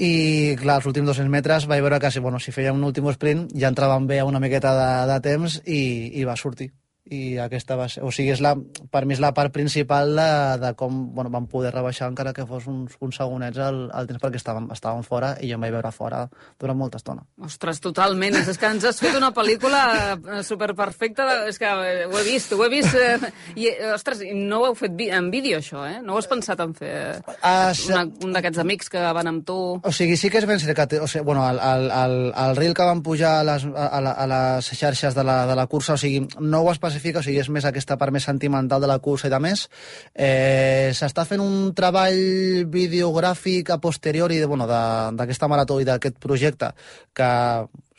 i 0.00 0.56
clar, 0.56 0.78
els 0.80 0.88
últims 0.88 1.10
200 1.12 1.28
metres 1.32 1.66
vaig 1.68 1.82
veure 1.84 2.00
que 2.00 2.10
si, 2.10 2.22
bueno, 2.24 2.40
si 2.40 2.54
feia 2.56 2.72
un 2.72 2.84
últim 2.88 3.08
sprint 3.12 3.48
ja 3.52 3.68
entràvem 3.68 4.08
bé 4.08 4.20
a 4.20 4.28
una 4.28 4.40
miqueta 4.40 4.72
de, 4.76 4.92
de 5.12 5.18
temps 5.28 5.60
i, 5.66 5.82
i 6.20 6.24
va 6.24 6.38
sortir 6.40 6.70
i 7.10 7.36
aquesta 7.42 7.74
va 7.74 7.88
ser, 7.90 8.04
o 8.06 8.10
sigui, 8.14 8.30
és 8.30 8.40
la, 8.44 8.52
per 8.90 9.02
mi 9.04 9.16
és 9.16 9.20
la 9.22 9.32
part 9.34 9.50
principal 9.52 10.12
de, 10.14 10.26
de 10.62 10.68
com 10.78 11.00
bueno, 11.14 11.30
vam 11.34 11.48
poder 11.50 11.72
rebaixar 11.74 12.06
encara 12.10 12.32
que 12.32 12.46
fos 12.46 12.68
uns, 12.70 12.94
uns 13.02 13.16
segonets 13.18 13.58
el, 13.58 13.80
el 13.90 14.06
temps 14.06 14.22
perquè 14.22 14.38
estàvem, 14.38 14.68
estàvem 14.70 15.02
fora 15.02 15.32
i 15.42 15.50
jo 15.50 15.56
em 15.58 15.64
vaig 15.66 15.74
veure 15.74 15.90
fora 15.90 16.20
durant 16.60 16.78
molta 16.78 17.00
estona. 17.00 17.24
Ostres, 17.42 17.80
totalment. 17.82 18.36
És 18.40 18.58
que 18.58 18.70
ens 18.70 18.86
has 18.86 19.00
fet 19.02 19.16
una 19.18 19.32
pel·lícula 19.34 19.80
eh, 20.14 20.42
superperfecta. 20.46 21.26
És 21.50 21.58
que 21.58 21.66
eh, 21.66 22.06
ho 22.06 22.18
he 22.18 22.22
vist, 22.26 22.52
ho 22.54 22.62
he 22.64 22.68
vist. 22.72 22.94
Eh, 22.94 23.18
I, 23.56 23.66
eh, 23.72 23.90
ostres, 23.94 24.22
no 24.36 24.60
ho 24.62 24.68
heu 24.70 24.76
fet 24.78 24.94
vi- 24.96 25.10
en 25.10 25.30
vídeo, 25.34 25.58
això, 25.58 25.82
eh? 25.90 25.98
No 26.04 26.14
ho 26.14 26.22
has 26.22 26.28
pensat 26.30 26.60
en 26.62 26.74
fer 26.78 26.94
Ah, 27.42 27.72
sí. 27.74 27.88
una, 27.90 28.04
un 28.24 28.32
d'aquests 28.36 28.62
amics 28.62 28.90
que 28.92 29.02
van 29.18 29.26
amb 29.32 29.44
tu? 29.46 29.56
O 29.82 29.92
sigui, 29.92 30.16
sí 30.20 30.30
que 30.30 30.38
és 30.38 30.46
ben 30.46 30.60
cert 30.62 30.78
que... 30.78 31.00
O 31.02 31.08
sigui, 31.10 31.24
bueno, 31.26 31.42
el, 31.50 31.58
el, 31.58 31.90
el, 31.90 32.16
el 32.44 32.56
reel 32.56 32.74
que 32.78 32.86
van 32.86 33.02
pujar 33.02 33.40
a 33.40 33.44
les, 33.50 33.64
a, 33.74 33.88
a, 33.98 34.14
a 34.14 34.26
les 34.30 34.70
xarxes 34.78 35.14
de 35.18 35.24
la, 35.26 35.40
de 35.50 35.58
la 35.58 35.66
cursa, 35.66 35.94
o 35.94 36.00
sigui, 36.00 36.22
no 36.40 36.62
ho 36.62 36.70
especifica, 37.00 37.20
o 37.20 37.24
sigui, 37.24 37.40
és 37.40 37.48
més 37.48 37.64
aquesta 37.64 37.96
part 37.98 38.12
més 38.12 38.24
sentimental 38.24 38.80
de 38.80 38.88
la 38.88 39.00
cursa 39.00 39.28
i 39.28 39.32
de 39.32 39.40
més. 39.40 39.68
Eh, 40.14 40.92
S'està 40.94 41.24
fent 41.24 41.40
un 41.40 41.72
treball 41.74 42.66
videogràfic 42.70 43.70
a 43.70 43.80
posteriori 43.80 44.38
de, 44.38 44.46
bueno, 44.46 44.66
d'aquesta 44.68 45.48
marató 45.48 45.80
i 45.80 45.88
d'aquest 45.88 46.18
projecte 46.20 46.72
que 47.14 47.30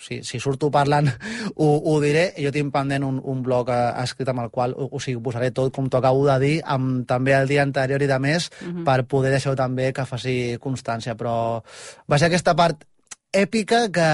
si, 0.02 0.22
si 0.26 0.40
surto 0.42 0.72
parlant 0.74 1.08
ho, 1.56 1.68
ho 1.78 1.96
diré. 2.02 2.32
Jo 2.38 2.52
tinc 2.54 2.72
pendent 2.74 3.06
un, 3.06 3.20
un 3.24 3.42
blog 3.46 3.70
eh, 3.70 3.82
escrit 4.04 4.30
amb 4.30 4.46
el 4.46 4.54
qual 4.54 4.76
o, 4.76 4.90
o 4.92 5.02
sigui, 5.02 5.20
ho 5.20 5.26
posaré 5.26 5.52
tot, 5.52 5.74
com 5.74 5.90
t'ho 5.90 6.02
acabo 6.02 6.26
de 6.30 6.38
dir, 6.42 6.56
amb 6.66 7.06
també 7.10 7.36
el 7.38 7.50
dia 7.50 7.66
anterior 7.66 8.02
i 8.02 8.10
de 8.10 8.22
més, 8.22 8.52
per 8.86 9.04
poder 9.10 9.34
deixar 9.34 9.58
també 9.58 9.92
que 9.94 10.06
faci 10.06 10.58
constància. 10.62 11.18
Però 11.18 11.36
va 12.08 12.22
ser 12.22 12.30
aquesta 12.30 12.56
part 12.58 12.86
èpica 13.32 13.86
que 13.92 14.08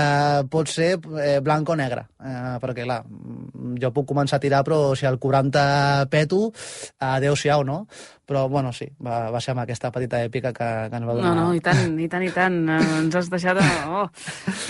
pot 0.54 0.70
ser 0.70 0.92
eh, 1.18 1.40
blanc 1.42 1.70
o 1.70 1.76
negre, 1.76 2.06
eh, 2.24 2.58
perquè 2.64 2.86
clar, 2.86 3.02
jo 3.82 3.94
puc 3.96 4.08
començar 4.10 4.38
a 4.38 4.44
tirar 4.44 4.64
però 4.68 4.96
si 4.98 5.06
al 5.06 5.20
40 5.20 6.08
peto, 6.14 6.52
adeu-siau, 7.00 7.64
no? 7.68 7.86
Però 8.28 8.50
bueno, 8.52 8.74
sí, 8.76 8.90
va, 9.00 9.30
va 9.32 9.40
ser 9.40 9.54
amb 9.54 9.62
aquesta 9.62 9.88
petita 9.96 10.20
èpica 10.26 10.50
que, 10.52 10.66
que 10.92 10.98
ens 11.00 11.06
va 11.08 11.14
No, 11.16 11.22
donar... 11.22 11.36
no, 11.38 11.54
i 11.56 11.62
tant, 11.64 11.94
i 11.96 12.10
tant, 12.12 12.26
i 12.28 12.32
tant. 12.36 12.58
Ens 12.76 13.16
has 13.16 13.30
deixat... 13.32 13.62
Oh, 13.88 14.04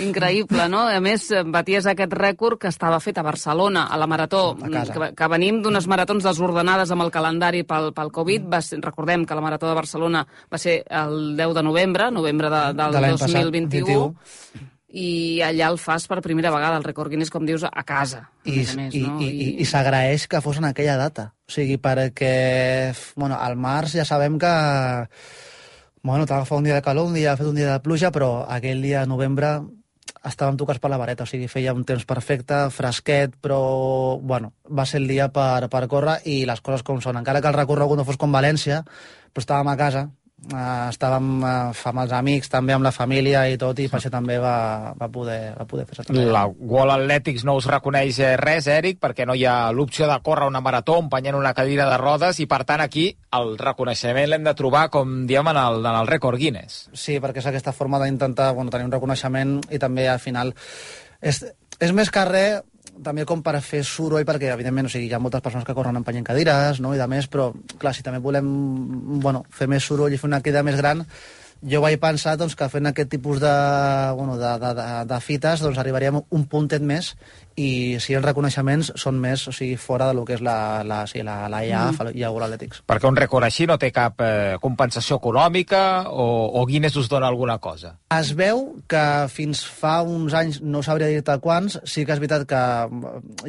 increïble, 0.06 0.68
no? 0.70 0.84
A 0.94 1.00
més, 1.02 1.26
baties 1.50 1.88
aquest 1.90 2.14
rècord 2.14 2.62
que 2.62 2.70
estava 2.70 3.00
fet 3.02 3.18
a 3.18 3.26
Barcelona, 3.26 3.88
a 3.90 3.98
la 3.98 4.06
Marató, 4.06 4.52
A 4.62 4.70
que, 4.70 5.10
que 5.18 5.32
venim 5.34 5.64
d'unes 5.66 5.90
maratons 5.90 6.30
desordenades 6.30 6.94
amb 6.94 7.08
el 7.08 7.10
calendari 7.10 7.64
pel, 7.66 7.90
pel 7.98 8.14
Covid. 8.14 8.46
Va 8.54 8.62
ser, 8.62 8.78
recordem 8.86 9.26
que 9.26 9.34
la 9.34 9.42
Marató 9.42 9.72
de 9.72 9.80
Barcelona 9.82 10.22
va 10.54 10.62
ser 10.62 10.84
el 10.86 11.34
10 11.42 11.58
de 11.58 11.66
novembre, 11.66 12.12
novembre 12.14 12.54
de, 12.54 12.64
del 12.78 12.94
De 12.94 13.06
l'any 13.08 13.18
passat, 13.18 13.42
2021, 13.50 14.12
21. 14.14 14.74
I 14.88 15.42
allà 15.44 15.68
el 15.72 15.78
fas 15.82 16.06
per 16.08 16.22
primera 16.24 16.52
vegada, 16.54 16.78
el 16.80 16.86
rècord 16.86 17.12
Guinness, 17.12 17.32
com 17.34 17.46
dius, 17.46 17.66
a 17.68 17.84
casa. 17.84 18.28
a 18.30 18.50
i, 18.50 18.64
més 18.78 18.96
i, 18.96 19.04
no? 19.04 19.18
i, 19.20 19.28
i, 19.28 19.50
i 19.64 19.68
s'agraeix 19.68 20.28
que 20.32 20.42
fos 20.42 20.62
en 20.62 20.70
aquella 20.70 20.96
data. 21.00 21.32
O 21.48 21.52
sigui, 21.52 21.76
perquè 21.82 22.94
bueno, 23.16 23.36
al 23.36 23.58
març 23.60 23.98
ja 24.00 24.08
sabem 24.08 24.40
que 24.40 24.54
bueno, 26.08 26.26
t'ha 26.26 26.38
agafat 26.40 26.62
un 26.62 26.70
dia 26.70 26.78
de 26.78 26.86
calor, 26.86 27.10
un 27.10 27.18
dia 27.18 27.34
ha 27.34 27.40
fet 27.40 27.50
un 27.50 27.58
dia 27.58 27.74
de 27.74 27.84
pluja, 27.84 28.14
però 28.16 28.46
aquell 28.48 28.80
dia 28.82 29.04
de 29.04 29.12
novembre 29.12 29.58
estàvem 30.28 30.58
tocats 30.60 30.80
per 30.80 30.92
la 30.92 31.00
vareta, 31.00 31.26
o 31.26 31.30
sigui, 31.30 31.50
feia 31.52 31.74
un 31.76 31.84
temps 31.88 32.06
perfecte, 32.08 32.68
fresquet, 32.74 33.36
però, 33.44 34.18
bueno, 34.20 34.54
va 34.68 34.86
ser 34.88 35.02
el 35.02 35.08
dia 35.08 35.28
per, 35.34 35.68
per 35.72 35.84
córrer 35.92 36.20
i 36.28 36.42
les 36.48 36.62
coses 36.64 36.84
com 36.88 37.02
són. 37.04 37.20
Encara 37.20 37.42
que 37.44 37.52
el 37.52 37.58
recorregut 37.58 38.00
no 38.00 38.08
fos 38.08 38.20
com 38.20 38.34
València, 38.34 38.82
però 39.34 39.44
estàvem 39.44 39.72
a 39.72 39.78
casa, 39.80 40.08
eh, 40.46 40.90
estàvem 40.90 41.28
eh, 41.42 41.88
amb 41.92 42.02
els 42.04 42.14
amics, 42.14 42.50
també 42.52 42.76
amb 42.76 42.86
la 42.86 42.94
família 42.96 43.44
i 43.50 43.58
tot, 43.60 43.80
i 43.80 43.88
per 43.92 44.00
això 44.00 44.12
també 44.14 44.38
va, 44.42 44.94
va 44.98 45.10
poder, 45.14 45.54
va 45.58 45.66
poder 45.70 45.86
fer-se 45.90 46.08
també. 46.08 46.26
La 46.32 46.46
World 46.48 46.96
Athletics 46.98 47.46
no 47.48 47.58
us 47.60 47.68
reconeix 47.72 48.20
eh, 48.22 48.36
res, 48.42 48.70
Eric, 48.72 49.02
perquè 49.04 49.28
no 49.28 49.36
hi 49.36 49.46
ha 49.50 49.72
l'opció 49.76 50.10
de 50.10 50.20
córrer 50.24 50.50
una 50.52 50.62
marató 50.64 51.00
empenyent 51.02 51.40
una 51.40 51.54
cadira 51.58 51.90
de 51.90 52.00
rodes 52.02 52.42
i, 52.44 52.48
per 52.50 52.64
tant, 52.70 52.84
aquí 52.86 53.10
el 53.38 53.58
reconeixement 53.62 54.32
l'hem 54.32 54.48
de 54.48 54.56
trobar, 54.58 54.88
com 54.94 55.20
diem, 55.30 55.52
en 55.54 55.62
el, 55.64 55.82
en 55.84 56.02
el 56.04 56.10
rècord 56.10 56.40
Guinness. 56.40 56.88
Sí, 56.94 57.20
perquè 57.24 57.44
és 57.44 57.52
aquesta 57.52 57.76
forma 57.76 58.02
d'intentar 58.04 58.54
bueno, 58.54 58.74
tenir 58.74 58.88
un 58.88 58.96
reconeixement 58.96 59.60
i 59.72 59.82
també 59.82 60.08
al 60.10 60.24
final 60.24 60.54
és, 61.22 61.44
és 61.82 61.94
més 61.96 62.12
que 62.14 62.26
res 62.30 62.64
també 63.04 63.26
com 63.28 63.42
per 63.46 63.58
fer 63.62 63.84
soroll, 63.86 64.26
perquè 64.28 64.52
evidentment 64.54 64.90
o 64.90 64.92
sigui, 64.92 65.10
hi 65.10 65.16
ha 65.16 65.22
moltes 65.24 65.44
persones 65.46 65.66
que 65.68 65.76
corren 65.78 66.00
empenyent 66.00 66.28
cadires 66.28 66.82
no? 66.84 66.94
i 66.96 67.02
de 67.02 67.08
més, 67.10 67.28
però 67.32 67.50
clar, 67.78 67.96
si 67.96 68.06
també 68.06 68.22
volem 68.24 68.48
bueno, 69.24 69.44
fer 69.50 69.70
més 69.72 69.86
soroll 69.86 70.14
i 70.14 70.22
fer 70.22 70.30
una 70.30 70.42
crida 70.46 70.64
més 70.66 70.80
gran 70.80 71.06
jo 71.66 71.82
vaig 71.82 71.98
pensar 72.02 72.36
doncs, 72.38 72.56
que 72.58 72.70
fent 72.70 72.86
aquest 72.90 73.10
tipus 73.10 73.40
de, 73.42 73.54
bueno, 74.18 74.38
de, 74.38 74.54
de, 74.62 74.74
de, 74.78 74.88
de 75.10 75.20
fites 75.26 75.64
doncs, 75.66 75.80
arribaríem 75.82 76.20
un 76.22 76.46
puntet 76.46 76.84
més 76.86 77.16
i 77.58 77.98
si 77.98 78.14
els 78.14 78.26
reconeixements 78.26 78.92
són 79.02 79.18
més 79.22 79.48
o 79.50 79.54
sigui, 79.56 79.78
fora 79.82 80.12
de 80.12 80.16
lo 80.18 80.24
que 80.28 80.36
és 80.38 80.44
la, 80.46 80.84
la, 80.86 81.02
sí, 81.10 81.24
la, 81.26 81.48
la 81.50 81.64
IAF 81.66 82.04
mm. 82.04 82.14
i 82.14 82.24
el 82.24 82.36
World 82.36 82.54
Athletics. 82.54 82.84
Perquè 82.86 83.10
un 83.10 83.18
rècord 83.18 83.48
així 83.48 83.66
no 83.70 83.80
té 83.82 83.90
cap 83.94 84.22
eh, 84.22 84.58
compensació 84.62 85.18
econòmica 85.18 85.82
o, 86.12 86.28
o 86.62 86.66
Guinness 86.70 87.00
us 87.02 87.10
dona 87.10 87.30
alguna 87.32 87.58
cosa? 87.58 87.96
Es 88.14 88.30
veu 88.38 88.62
que 88.90 89.04
fins 89.34 89.64
fa 89.66 89.98
uns 90.06 90.38
anys, 90.38 90.62
no 90.62 90.84
sabria 90.86 91.10
dir-te 91.10 91.40
quants, 91.42 91.80
sí 91.90 92.06
que 92.06 92.14
és 92.14 92.22
veritat 92.22 92.46
que 92.50 92.62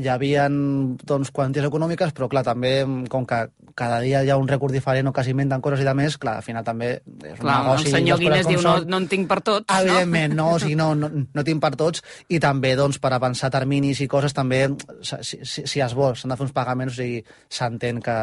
hi 0.01 0.09
havia 0.09 0.49
doncs, 0.49 1.31
quanties 1.35 1.69
econòmiques, 1.69 2.15
però 2.17 2.31
clar, 2.33 2.47
també 2.49 2.81
com 3.13 3.29
que 3.29 3.45
cada 3.79 4.01
dia 4.03 4.25
hi 4.25 4.33
ha 4.33 4.39
un 4.41 4.49
rècord 4.49 4.75
diferent 4.75 5.07
o 5.11 5.13
que 5.15 5.23
s'inventen 5.23 5.63
coses 5.63 5.85
i 5.85 5.87
de 5.87 5.95
més, 5.95 6.17
clar, 6.19 6.39
al 6.41 6.47
final 6.47 6.65
també 6.67 6.91
és 6.97 7.37
un 7.37 7.45
clar, 7.45 7.61
negoci. 7.61 7.93
El 7.93 7.97
senyor 7.99 8.23
Guinness 8.25 8.49
diu, 8.49 8.65
no, 8.65 8.75
no 8.89 9.03
en 9.05 9.07
tinc 9.11 9.29
per 9.31 9.39
tots, 9.45 9.69
Evidentment, 9.69 10.35
no, 10.35 10.49
no, 10.49 10.57
o 10.57 10.63
sigui, 10.63 10.75
no, 10.81 10.89
no, 10.99 11.13
no 11.29 11.47
tinc 11.47 11.63
per 11.63 11.75
tots, 11.79 12.03
i 12.33 12.41
també 12.43 12.73
doncs, 12.79 12.99
per 13.03 13.13
avançar 13.15 13.53
terminis 13.55 13.98
i 14.05 14.09
coses 14.11 14.35
també, 14.37 14.65
si, 15.03 15.41
si, 15.45 15.65
si 15.69 15.83
es 15.85 15.95
vol, 15.97 16.17
s'han 16.17 16.33
de 16.33 16.39
fer 16.39 16.47
uns 16.47 16.57
pagaments, 16.57 16.97
o 16.97 17.03
sigui, 17.03 17.23
s'entén 17.53 18.03
que, 18.05 18.17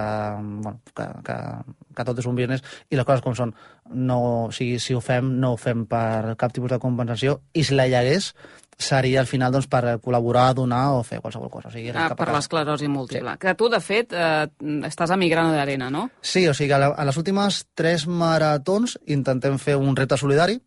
bueno, 0.66 0.80
que, 0.96 1.08
que, 1.28 1.38
que 1.96 2.06
tot 2.08 2.20
és 2.22 2.28
un 2.30 2.38
business 2.38 2.66
i 2.90 3.00
les 3.00 3.08
coses 3.08 3.24
com 3.26 3.38
són. 3.38 3.56
No, 3.94 4.20
o 4.48 4.52
sigui, 4.56 4.80
si 4.82 4.98
ho 4.98 5.02
fem, 5.04 5.36
no 5.42 5.54
ho 5.54 5.62
fem 5.62 5.86
per 5.90 6.36
cap 6.42 6.54
tipus 6.56 6.74
de 6.74 6.82
compensació 6.82 7.40
i 7.54 7.66
si 7.66 7.78
la 7.78 7.88
hi 7.90 7.98
hagués, 7.98 8.34
seria 8.78 9.22
al 9.22 9.28
final 9.28 9.54
doncs, 9.56 9.68
per 9.72 9.98
col·laborar, 10.04 10.50
donar 10.56 10.98
o 10.98 11.04
fer 11.08 11.22
qualsevol 11.24 11.50
cosa. 11.52 11.70
O 11.70 11.74
sigui, 11.74 11.94
ah, 11.96 12.10
per 12.18 12.28
l'esclerosi 12.34 12.90
múltiple. 12.92 13.36
Sí. 13.38 13.42
Que 13.46 13.56
tu, 13.56 13.70
de 13.72 13.80
fet, 13.80 14.14
eh, 14.14 14.48
estàs 14.90 15.12
a 15.12 15.18
Migrano 15.20 15.56
d'Arena, 15.56 15.90
no? 15.94 16.10
Sí, 16.22 16.46
o 16.48 16.54
sigui, 16.54 16.76
a, 16.76 16.82
la, 16.82 16.92
a 16.92 17.08
les 17.08 17.20
últimes 17.22 17.64
tres 17.78 18.08
maratons 18.08 18.98
intentem 19.06 19.60
fer 19.62 19.78
un 19.80 19.96
repte 19.96 20.20
solidari 20.20 20.60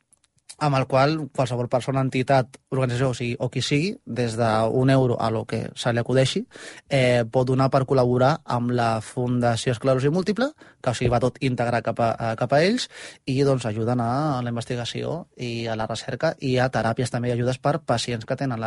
amb 0.58 0.76
el 0.76 0.86
qual 0.90 1.16
qualsevol 1.34 1.68
persona, 1.70 2.02
entitat, 2.02 2.58
organització, 2.74 3.12
o, 3.12 3.14
sigui, 3.14 3.36
o 3.38 3.48
qui 3.50 3.62
sigui, 3.62 3.92
des 4.04 4.34
d'un 4.38 4.90
euro 4.90 5.16
a 5.22 5.30
lo 5.30 5.44
que 5.46 5.68
se 5.78 5.92
li 5.92 6.02
acudeixi, 6.02 6.44
eh, 6.88 7.24
pot 7.30 7.46
donar 7.46 7.70
per 7.70 7.84
col·laborar 7.86 8.40
amb 8.44 8.74
la 8.74 8.88
Fundació 9.00 9.72
Esclerosi 9.72 10.10
Múltiple, 10.10 10.50
que 10.82 10.90
o 10.90 10.98
sigui, 10.98 11.12
va 11.14 11.22
tot 11.22 11.38
integrar 11.40 11.82
cap 11.86 12.02
a, 12.02 12.34
cap 12.38 12.52
a 12.52 12.62
ells, 12.66 12.88
i 13.26 13.38
doncs 13.46 13.68
ajuden 13.70 14.02
a 14.02 14.42
la 14.42 14.50
investigació 14.50 15.28
i 15.36 15.68
a 15.70 15.78
la 15.78 15.86
recerca 15.86 16.34
i 16.40 16.56
a 16.58 16.68
teràpies 16.74 17.14
també 17.14 17.30
i 17.30 17.36
ajudes 17.36 17.62
per 17.62 17.78
pacients 17.86 18.26
que 18.26 18.36
tenen 18.36 18.58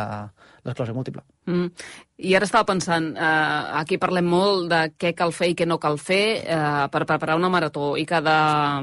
l'esclerosi 0.62 0.94
múltiple. 0.94 1.22
Mm. 1.50 1.70
I 2.22 2.34
ara 2.38 2.46
estava 2.46 2.68
pensant, 2.68 3.08
eh, 3.16 3.80
aquí 3.80 3.98
parlem 3.98 4.28
molt 4.30 4.68
de 4.70 4.80
què 4.94 5.10
cal 5.18 5.34
fer 5.34 5.50
i 5.50 5.56
què 5.58 5.66
no 5.66 5.80
cal 5.82 5.98
fer 5.98 6.24
eh, 6.46 6.86
per 6.92 7.04
preparar 7.08 7.36
una 7.40 7.50
marató, 7.50 7.96
i 7.98 8.06
cada, 8.06 8.80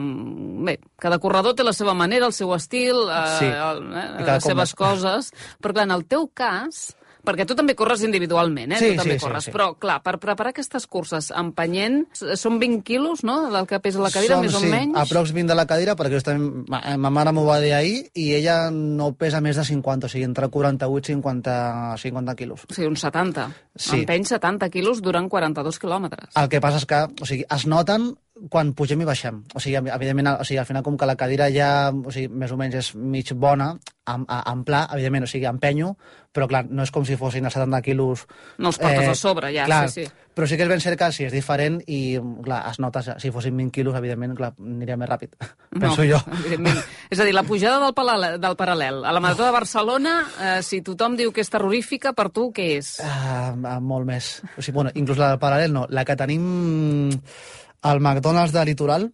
bé, 0.68 0.80
cada 1.00 1.22
corredor 1.24 1.56
té 1.56 1.64
la 1.64 1.76
seva 1.76 1.96
manera, 1.96 2.28
el 2.28 2.36
seu 2.36 2.52
estil, 2.56 3.06
eh, 3.08 3.26
sí. 3.40 3.48
el, 3.48 3.84
eh, 3.96 4.08
les 4.28 4.50
seves 4.52 4.76
coses, 4.76 5.32
però 5.64 5.78
clar, 5.78 5.88
en 5.88 5.96
el 5.96 6.06
teu 6.12 6.28
cas, 6.36 6.90
perquè 7.30 7.46
tu 7.46 7.56
també 7.58 7.76
corres 7.78 8.02
individualment, 8.06 8.74
eh? 8.74 8.82
Sí, 8.82 8.92
tu 8.94 9.04
també 9.04 9.20
sí, 9.20 9.24
corres. 9.24 9.46
sí, 9.46 9.52
sí. 9.52 9.56
Però, 9.56 9.70
clar, 9.80 10.00
per 10.06 10.18
preparar 10.22 10.54
aquestes 10.56 10.88
curses 10.90 11.30
empenyent, 11.38 12.02
són 12.18 12.60
20 12.62 12.82
quilos, 12.88 13.24
no?, 13.28 13.38
del 13.54 13.70
que 13.70 13.80
pesa 13.84 14.02
la 14.02 14.12
cadira, 14.14 14.40
Som, 14.40 14.48
més 14.48 14.58
o 14.58 14.64
sí, 14.64 14.72
menys? 14.74 14.98
aprox 15.00 15.34
20 15.36 15.54
de 15.54 15.58
la 15.60 15.68
cadira, 15.70 15.96
perquè 16.00 16.18
justament 16.18 16.66
ma, 16.70 16.82
eh, 16.82 16.98
ma 16.98 17.14
mare 17.14 17.34
m'ho 17.36 17.46
va 17.46 17.60
dir 17.64 17.76
ahir, 17.78 18.00
i 18.18 18.32
ella 18.38 18.58
no 18.74 19.12
pesa 19.20 19.44
més 19.46 19.60
de 19.60 19.68
50, 19.68 20.10
o 20.10 20.12
sigui, 20.12 20.26
entre 20.28 20.50
48 20.50 21.12
i 21.12 21.16
50, 21.16 21.60
50 22.02 22.36
quilos. 22.40 22.66
O 22.70 22.74
sigui, 22.74 22.90
uns 22.90 23.06
70. 23.06 23.50
Sí. 23.76 24.02
Empeny 24.02 24.26
70 24.26 24.70
quilos 24.74 25.04
durant 25.06 25.30
42 25.30 25.80
quilòmetres. 25.80 26.34
El 26.40 26.50
que 26.50 26.62
passa 26.64 26.82
és 26.82 26.90
que 26.90 27.06
o 27.22 27.30
sigui, 27.30 27.46
es 27.46 27.68
noten 27.70 28.12
quan 28.48 28.72
pugem 28.78 29.02
i 29.04 29.08
baixem. 29.08 29.42
O 29.56 29.60
sigui, 29.60 29.76
evidentment, 29.82 30.32
o 30.40 30.46
sigui, 30.48 30.60
al 30.62 30.68
final, 30.70 30.84
com 30.86 30.98
que 30.98 31.08
la 31.10 31.18
cadira 31.20 31.50
ja, 31.52 31.90
o 31.92 32.14
sigui, 32.14 32.30
més 32.32 32.54
o 32.56 32.60
menys 32.60 32.78
és 32.80 32.92
mig 32.96 33.34
bona, 33.36 33.74
en, 34.14 34.26
en 34.30 34.64
pla, 34.68 34.86
evidentment, 34.94 35.26
o 35.26 35.30
sigui, 35.30 35.46
empenyo, 35.50 35.94
però 36.34 36.48
clar, 36.50 36.64
no 36.70 36.84
és 36.86 36.92
com 36.94 37.06
si 37.08 37.16
fossin 37.18 37.46
els 37.48 37.56
70 37.58 37.80
quilos... 37.86 38.26
No 38.62 38.70
els 38.74 38.78
portes 38.82 39.08
eh, 39.08 39.14
a 39.14 39.16
sobre, 39.18 39.50
ja, 39.56 39.66
clar, 39.70 39.88
sí, 39.90 40.06
sí. 40.06 40.26
Però 40.40 40.48
sí 40.48 40.56
que 40.56 40.64
és 40.64 40.70
ben 40.72 40.80
cert 40.80 40.96
que 41.00 41.10
sí, 41.12 41.26
és 41.28 41.34
diferent 41.34 41.80
i, 41.92 42.20
clar, 42.46 42.62
es 42.70 42.78
nota, 42.80 43.02
si 43.20 43.32
fossin 43.34 43.58
20 43.58 43.74
quilos, 43.76 43.98
evidentment, 43.98 44.36
clar, 44.38 44.52
aniria 44.62 44.98
més 45.00 45.10
ràpid, 45.10 45.34
No, 45.74 45.82
penso 45.88 46.06
jo. 46.08 46.20
evidentment. 46.40 46.80
És 47.10 47.20
a 47.20 47.28
dir, 47.28 47.34
la 47.36 47.44
pujada 47.48 47.80
del, 47.84 47.96
paral·lel, 47.98 48.38
del 48.42 48.56
paral·lel 48.60 49.02
a 49.06 49.14
la 49.16 49.24
Marató 49.24 49.46
de 49.48 49.52
Barcelona, 49.56 50.16
eh, 50.40 50.56
si 50.66 50.82
tothom 50.86 51.18
diu 51.20 51.34
que 51.36 51.42
és 51.46 51.52
terrorífica, 51.52 52.14
per 52.18 52.30
tu 52.36 52.50
què 52.56 52.70
és? 52.78 52.96
Uh, 53.04 53.78
molt 53.84 54.08
més. 54.10 54.32
O 54.56 54.62
sigui, 54.62 54.78
bueno, 54.80 54.94
inclús 54.96 55.20
la 55.22 55.34
del 55.34 55.42
paral·lel 55.42 55.74
no. 55.76 55.86
La 55.90 56.06
que 56.08 56.16
tenim 56.20 57.10
al 57.82 58.00
McDonald's 58.02 58.54
de 58.56 58.66
Litoral, 58.70 59.10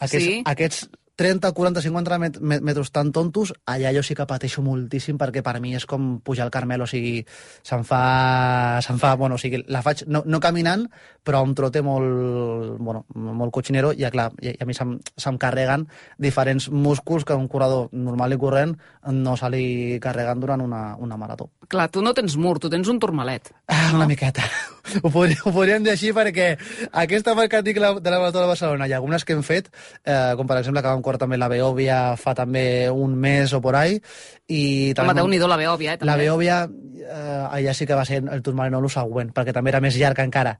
aquests, 0.00 0.24
Sí? 0.26 0.42
aquests 0.48 0.88
30, 1.20 1.50
40, 1.52 1.82
50 1.84 2.18
met 2.22 2.38
met- 2.40 2.64
metres 2.64 2.88
tan 2.94 3.10
tontos, 3.12 3.52
allà 3.68 3.92
jo 3.92 4.00
sí 4.06 4.14
que 4.16 4.24
pateixo 4.28 4.62
moltíssim 4.64 5.18
perquè 5.20 5.42
per 5.44 5.58
mi 5.60 5.74
és 5.76 5.84
com 5.88 6.14
pujar 6.24 6.46
al 6.46 6.52
Carmel, 6.54 6.80
o 6.80 6.88
sigui, 6.88 7.20
se'm 7.66 7.84
fa... 7.84 8.78
Se'm 8.80 8.96
fa 9.02 9.12
bueno, 9.20 9.36
o 9.36 9.40
sigui, 9.42 9.60
la 9.68 9.82
faig 9.84 10.06
no, 10.08 10.22
no 10.24 10.40
caminant, 10.40 10.86
però 11.22 11.42
un 11.44 11.52
trote 11.58 11.82
molt, 11.84 12.78
bueno, 12.80 13.04
molt 13.14 13.52
cochinero 13.52 13.92
i, 13.92 14.06
clar, 14.10 14.30
i, 14.40 14.54
i 14.54 14.62
a 14.64 14.68
mi 14.68 14.72
se'm, 14.76 14.96
se'm 15.20 15.36
carreguen 15.40 15.84
diferents 16.16 16.70
músculs 16.72 17.26
que 17.28 17.36
un 17.36 17.48
corredor 17.52 17.90
normal 17.92 18.32
i 18.32 18.40
corrent 18.40 18.76
no 19.12 19.36
se 19.36 19.50
li 19.52 19.64
carreguen 20.00 20.40
durant 20.40 20.64
una, 20.64 20.94
una 20.96 21.20
marató. 21.20 21.50
Clar, 21.68 21.90
tu 21.92 22.00
no 22.02 22.14
tens 22.16 22.38
mur, 22.40 22.56
tu 22.58 22.72
tens 22.72 22.88
un 22.88 22.98
turmalet. 22.98 23.52
Ah, 23.68 23.90
una 23.98 24.08
miqueta. 24.08 24.48
Ho, 25.02 25.10
podríem, 25.10 25.40
ho 25.44 25.52
podríem 25.52 25.84
dir 25.84 25.92
així 25.92 26.10
perquè 26.16 26.54
aquesta 27.02 27.34
marca 27.38 27.60
de 27.62 27.74
la 27.76 27.92
Marató 27.94 28.40
de 28.40 28.48
Barcelona 28.48 28.88
i 28.88 28.94
algunes 28.96 29.24
que 29.24 29.34
hem 29.36 29.42
fet, 29.46 29.70
eh, 30.04 30.32
com 30.36 30.48
per 30.48 30.58
exemple 30.58 30.82
que 30.82 30.88
vam 30.88 31.02
córrer 31.04 31.20
també 31.22 31.38
la 31.38 31.50
Beòvia 31.52 32.16
fa 32.20 32.34
també 32.34 32.90
un 32.90 33.14
mes 33.14 33.52
o 33.52 33.60
por 33.60 33.76
ahí, 33.76 34.00
i 34.48 34.62
Home, 34.90 34.94
també 34.98 35.16
déu-n'hi-do 35.20 35.48
la 35.50 35.58
Beòvia, 35.60 35.94
eh, 35.94 35.98
també. 36.00 36.10
la 36.10 36.16
Beòvia, 36.20 36.60
eh, 36.66 37.58
allà 37.60 37.74
sí 37.74 37.86
que 37.86 37.98
va 37.98 38.06
ser 38.08 38.22
el 38.22 38.42
Tourmalet 38.42 38.72
no 38.72 38.80
el 38.82 38.90
següent, 38.90 39.34
perquè 39.36 39.54
també 39.56 39.74
era 39.74 39.82
més 39.84 39.98
llarg 40.00 40.22
encara. 40.24 40.56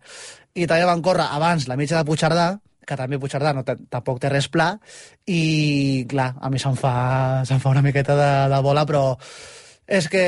I 0.54 0.66
també 0.66 0.84
van 0.84 1.02
córrer 1.02 1.26
abans 1.30 1.68
la 1.68 1.78
mitja 1.80 1.98
de 1.98 2.08
Puigcerdà, 2.08 2.50
que 2.86 2.98
també 2.98 3.20
Puigcerdà 3.22 3.54
no 3.54 3.64
tampoc 3.64 4.20
té 4.20 4.30
res 4.32 4.48
pla, 4.52 4.72
i 5.26 6.04
clar, 6.10 6.34
a 6.40 6.50
mi 6.50 6.58
se'm 6.58 6.76
fa, 6.78 7.42
se'm 7.46 7.62
fa 7.62 7.72
una 7.72 7.82
miqueta 7.86 8.16
de, 8.18 8.30
de 8.54 8.60
bola, 8.66 8.84
però 8.86 9.04
és 9.90 10.06
que 10.08 10.20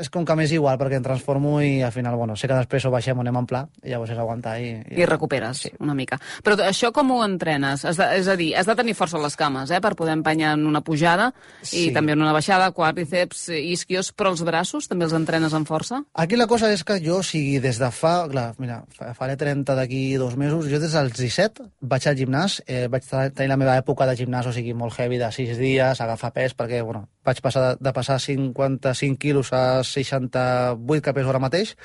és 0.00 0.08
com 0.10 0.24
que 0.26 0.34
m'és 0.34 0.50
igual, 0.56 0.74
perquè 0.80 0.98
em 0.98 1.04
transformo 1.04 1.60
i 1.62 1.80
al 1.86 1.92
final, 1.94 2.16
bueno, 2.18 2.34
sé 2.36 2.48
que 2.50 2.56
després 2.58 2.84
o 2.88 2.90
baixem 2.90 3.18
anem 3.22 3.36
en 3.38 3.46
pla, 3.46 3.60
i 3.84 3.92
llavors 3.92 4.10
és 4.10 4.18
aguantar 4.18 4.56
i... 4.58 4.72
I 4.98 5.06
recuperes 5.06 5.60
sí. 5.66 5.70
una 5.78 5.94
mica. 5.94 6.18
Però 6.42 6.56
això 6.66 6.90
com 6.96 7.12
ho 7.14 7.20
entrenes? 7.24 7.84
Has 7.86 8.00
de, 8.00 8.08
és 8.18 8.26
a 8.28 8.34
dir, 8.40 8.50
has 8.58 8.66
de 8.66 8.74
tenir 8.78 8.96
força 8.98 9.18
a 9.20 9.22
les 9.22 9.36
cames, 9.38 9.70
eh, 9.70 9.78
per 9.80 9.94
poder 9.98 10.16
empènyer 10.18 10.52
en 10.56 10.66
una 10.66 10.80
pujada 10.82 11.30
Sí. 11.62 11.86
i 11.88 11.94
també 11.94 12.12
en 12.16 12.22
una 12.24 12.32
baixada, 12.34 12.72
quàdriceps, 12.74 13.46
isquios, 13.54 14.10
però 14.16 14.32
els 14.34 14.42
braços 14.46 14.88
també 14.90 15.06
els 15.06 15.14
entrenes 15.14 15.54
amb 15.54 15.68
força? 15.68 16.02
Aquí 16.14 16.36
la 16.36 16.48
cosa 16.50 16.72
és 16.72 16.82
que 16.84 16.98
jo, 17.04 17.20
o 17.20 17.26
sigui, 17.26 17.60
des 17.62 17.78
de 17.78 17.90
fa... 17.94 18.26
Clar, 18.30 18.48
mira, 18.58 18.80
fa- 18.96 19.12
faré 19.14 19.36
30 19.38 19.74
d'aquí 19.78 20.16
dos 20.18 20.34
mesos. 20.40 20.66
Jo 20.70 20.80
des 20.82 20.92
dels 20.96 21.14
17 21.14 21.68
vaig 21.80 22.06
al 22.10 22.18
gimnàs, 22.18 22.60
eh, 22.66 22.88
vaig 22.90 23.06
te- 23.06 23.30
tenir 23.30 23.48
la 23.54 23.56
meva 23.60 23.78
època 23.78 24.06
de 24.10 24.16
gimnàs, 24.18 24.46
o 24.50 24.52
sigui, 24.56 24.74
molt 24.74 24.98
heavy, 24.98 25.18
de 25.22 25.30
6 25.32 25.56
dies, 25.60 26.00
agafar 26.00 26.32
pes, 26.34 26.56
perquè, 26.56 26.82
bueno, 26.82 27.06
vaig 27.26 27.40
passar 27.44 27.62
de, 27.66 27.84
de 27.84 27.92
passar 27.96 28.18
55 28.20 29.18
quilos 29.20 29.52
a 29.52 29.82
68 29.84 31.04
que 31.04 31.14
peso 31.16 31.32
ara 31.32 31.42
mateix, 31.42 31.76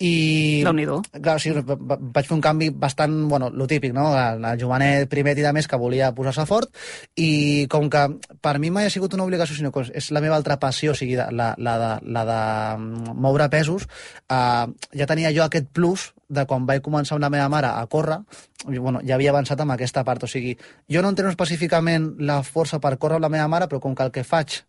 i... 0.00 0.62
Déu-n'hi-do. 0.64 0.94
Clar, 1.12 1.34
o 1.36 1.42
sigui, 1.42 1.60
va- 1.68 1.76
va- 1.76 1.98
vaig 2.00 2.24
fer 2.28 2.34
un 2.36 2.40
canvi 2.44 2.70
bastant, 2.72 3.12
bueno, 3.28 3.50
lo 3.52 3.66
típic, 3.68 3.92
no? 3.92 4.06
El, 4.16 4.44
el 4.48 4.60
jovenet 4.62 5.10
primet 5.12 5.38
i 5.38 5.44
de 5.44 5.52
més 5.52 5.68
que 5.68 5.76
volia 5.80 6.08
posar-se 6.16 6.46
fort 6.48 6.72
i 7.20 7.66
com 7.68 7.90
que 7.92 8.06
per 8.40 8.54
mi 8.62 8.70
mai 8.72 8.88
ha 8.88 8.92
sigut 8.94 9.12
una 9.18 9.26
obligació, 9.28 9.58
sinó 9.58 9.72
que 9.74 9.84
és 9.92 10.08
la 10.16 10.22
meva 10.24 10.38
altra 10.40 10.56
passió, 10.62 10.94
o 10.94 10.96
sigui, 10.96 11.18
la, 11.20 11.50
la, 11.58 11.74
de, 11.82 11.90
la 12.16 12.24
de 12.30 12.40
moure 13.12 13.50
pesos, 13.52 13.84
eh, 14.30 14.66
ja 14.96 15.06
tenia 15.10 15.34
jo 15.36 15.44
aquest 15.44 15.68
plus 15.76 16.10
de 16.30 16.46
quan 16.46 16.64
vaig 16.64 16.80
començar 16.80 17.16
amb 17.18 17.24
la 17.26 17.30
meva 17.34 17.50
mare 17.52 17.68
a 17.74 17.84
córrer, 17.90 18.20
bueno, 18.78 19.00
ja 19.04 19.16
havia 19.18 19.34
avançat 19.34 19.60
amb 19.60 19.74
aquesta 19.76 20.04
part, 20.06 20.24
o 20.24 20.30
sigui, 20.30 20.56
jo 20.88 21.02
no 21.02 21.10
entreno 21.12 21.30
específicament 21.34 22.14
la 22.24 22.40
força 22.46 22.80
per 22.80 22.96
córrer 22.96 23.18
amb 23.20 23.26
la 23.28 23.34
meva 23.36 23.48
mare, 23.52 23.68
però 23.68 23.80
com 23.84 23.94
que 23.98 24.06
el 24.08 24.12
que 24.14 24.24
faig 24.24 24.62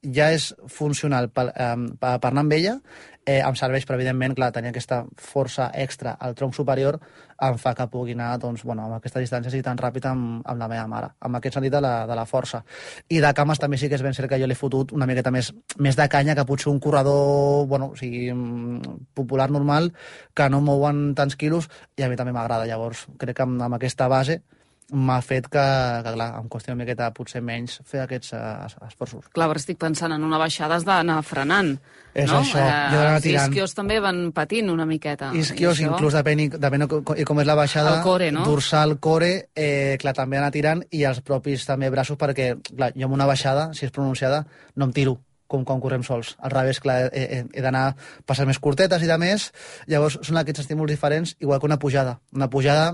ja 0.00 0.30
és 0.32 0.54
funcional 0.72 1.26
per, 1.28 1.50
eh, 1.52 1.74
per 2.00 2.14
anar 2.30 2.46
amb 2.46 2.54
ella, 2.56 2.78
eh, 3.26 3.40
em 3.40 3.56
serveix 3.58 3.86
per, 3.86 3.96
evidentment, 3.98 4.34
clar, 4.36 4.50
tenir 4.52 4.70
aquesta 4.70 5.02
força 5.16 5.70
extra 5.74 6.16
al 6.20 6.34
tronc 6.38 6.54
superior 6.56 7.00
em 7.40 7.56
fa 7.56 7.72
que 7.74 7.86
pugui 7.88 8.12
anar, 8.12 8.34
doncs, 8.40 8.62
bueno, 8.68 8.84
amb 8.84 8.98
aquestes 8.98 9.24
distàncies 9.24 9.54
i 9.56 9.62
tan 9.64 9.78
ràpid 9.80 10.06
amb, 10.10 10.42
amb 10.44 10.60
la 10.60 10.68
meva 10.68 10.86
mare, 10.90 11.08
amb 11.24 11.38
aquest 11.38 11.56
sentit 11.56 11.72
de 11.72 11.80
la, 11.80 11.94
de 12.08 12.16
la 12.18 12.26
força. 12.28 12.62
I 13.08 13.20
de 13.24 13.32
cames 13.36 13.60
també 13.62 13.78
sí 13.80 13.88
que 13.88 13.96
és 13.96 14.04
ben 14.04 14.16
cert 14.16 14.28
que 14.28 14.38
jo 14.40 14.48
l'he 14.48 14.58
fotut 14.58 14.92
una 14.96 15.08
miqueta 15.08 15.32
més, 15.32 15.52
més 15.78 15.96
de 15.96 16.08
canya 16.12 16.36
que 16.36 16.44
potser 16.48 16.68
un 16.72 16.80
corredor, 16.84 17.66
bueno, 17.70 17.92
o 17.94 17.96
sigui, 17.96 18.28
mm, 18.34 18.96
popular 19.16 19.48
normal, 19.50 19.92
que 20.34 20.48
no 20.52 20.60
mouen 20.60 21.14
tants 21.16 21.36
quilos, 21.40 21.70
i 21.96 22.04
a 22.04 22.12
mi 22.12 22.20
també 22.20 22.36
m'agrada. 22.36 22.68
Llavors, 22.68 23.06
crec 23.18 23.40
que 23.40 23.48
amb, 23.48 23.60
amb 23.64 23.80
aquesta 23.80 24.08
base 24.08 24.42
m'ha 24.92 25.20
fet 25.24 25.46
que, 25.48 25.62
que, 26.04 26.12
clar, 26.16 26.28
em 26.40 26.48
qüestió 26.50 26.74
una 26.74 26.82
miqueta 26.82 27.10
potser 27.16 27.42
menys 27.44 27.78
fer 27.86 28.02
aquests 28.04 28.34
uh, 28.36 28.66
esforços. 28.88 29.28
Clar, 29.34 29.48
però 29.50 29.60
estic 29.62 29.78
pensant 29.80 30.14
en 30.14 30.24
una 30.26 30.38
baixada 30.40 30.76
has 30.78 30.86
d'anar 30.88 31.20
frenant. 31.26 31.76
És 32.10 32.26
no? 32.26 32.40
això, 32.40 32.58
jo 32.58 32.64
he 32.64 32.96
d'anar 32.96 33.14
els 33.20 33.24
tirant. 33.24 33.52
isquios 33.52 33.74
també 33.78 34.00
van 34.02 34.20
patint 34.34 34.70
una 34.72 34.86
miqueta. 34.86 35.30
Isquios, 35.38 35.78
I 35.78 35.84
això- 35.84 35.94
inclús 35.94 36.16
depèn, 36.18 36.44
depèn 36.58 36.86
com, 36.90 37.04
com 37.04 37.40
és 37.40 37.46
la 37.46 37.54
baixada, 37.54 37.96
El 37.98 38.02
core, 38.02 38.32
no? 38.34 38.44
dorsal, 38.44 38.98
core, 38.98 39.32
eh, 39.54 39.96
clar, 40.02 40.14
també 40.18 40.40
anar 40.40 40.50
tirant, 40.50 40.82
i 40.90 41.04
els 41.04 41.22
propis 41.22 41.66
també 41.66 41.90
braços, 41.90 42.18
perquè, 42.18 42.56
clar, 42.74 42.92
jo 42.96 43.06
amb 43.06 43.14
una 43.14 43.26
baixada, 43.30 43.70
si 43.74 43.86
és 43.86 43.92
pronunciada, 43.94 44.44
no 44.74 44.90
em 44.90 44.92
tiro 44.92 45.20
com 45.50 45.64
quan 45.66 45.80
correm 45.82 46.04
sols. 46.06 46.36
Al 46.38 46.52
revés, 46.54 46.78
clar, 46.80 47.10
he, 47.10 47.22
he, 47.26 47.38
he 47.58 47.62
d'anar 47.64 47.96
passant 48.26 48.46
més 48.46 48.60
curtetes 48.62 49.02
i 49.02 49.08
de 49.10 49.16
més, 49.18 49.48
llavors 49.90 50.20
són 50.22 50.38
aquests 50.38 50.62
estímuls 50.62 50.92
diferents, 50.92 51.34
igual 51.42 51.58
que 51.58 51.66
una 51.66 51.78
pujada. 51.82 52.20
Una 52.32 52.48
pujada 52.50 52.92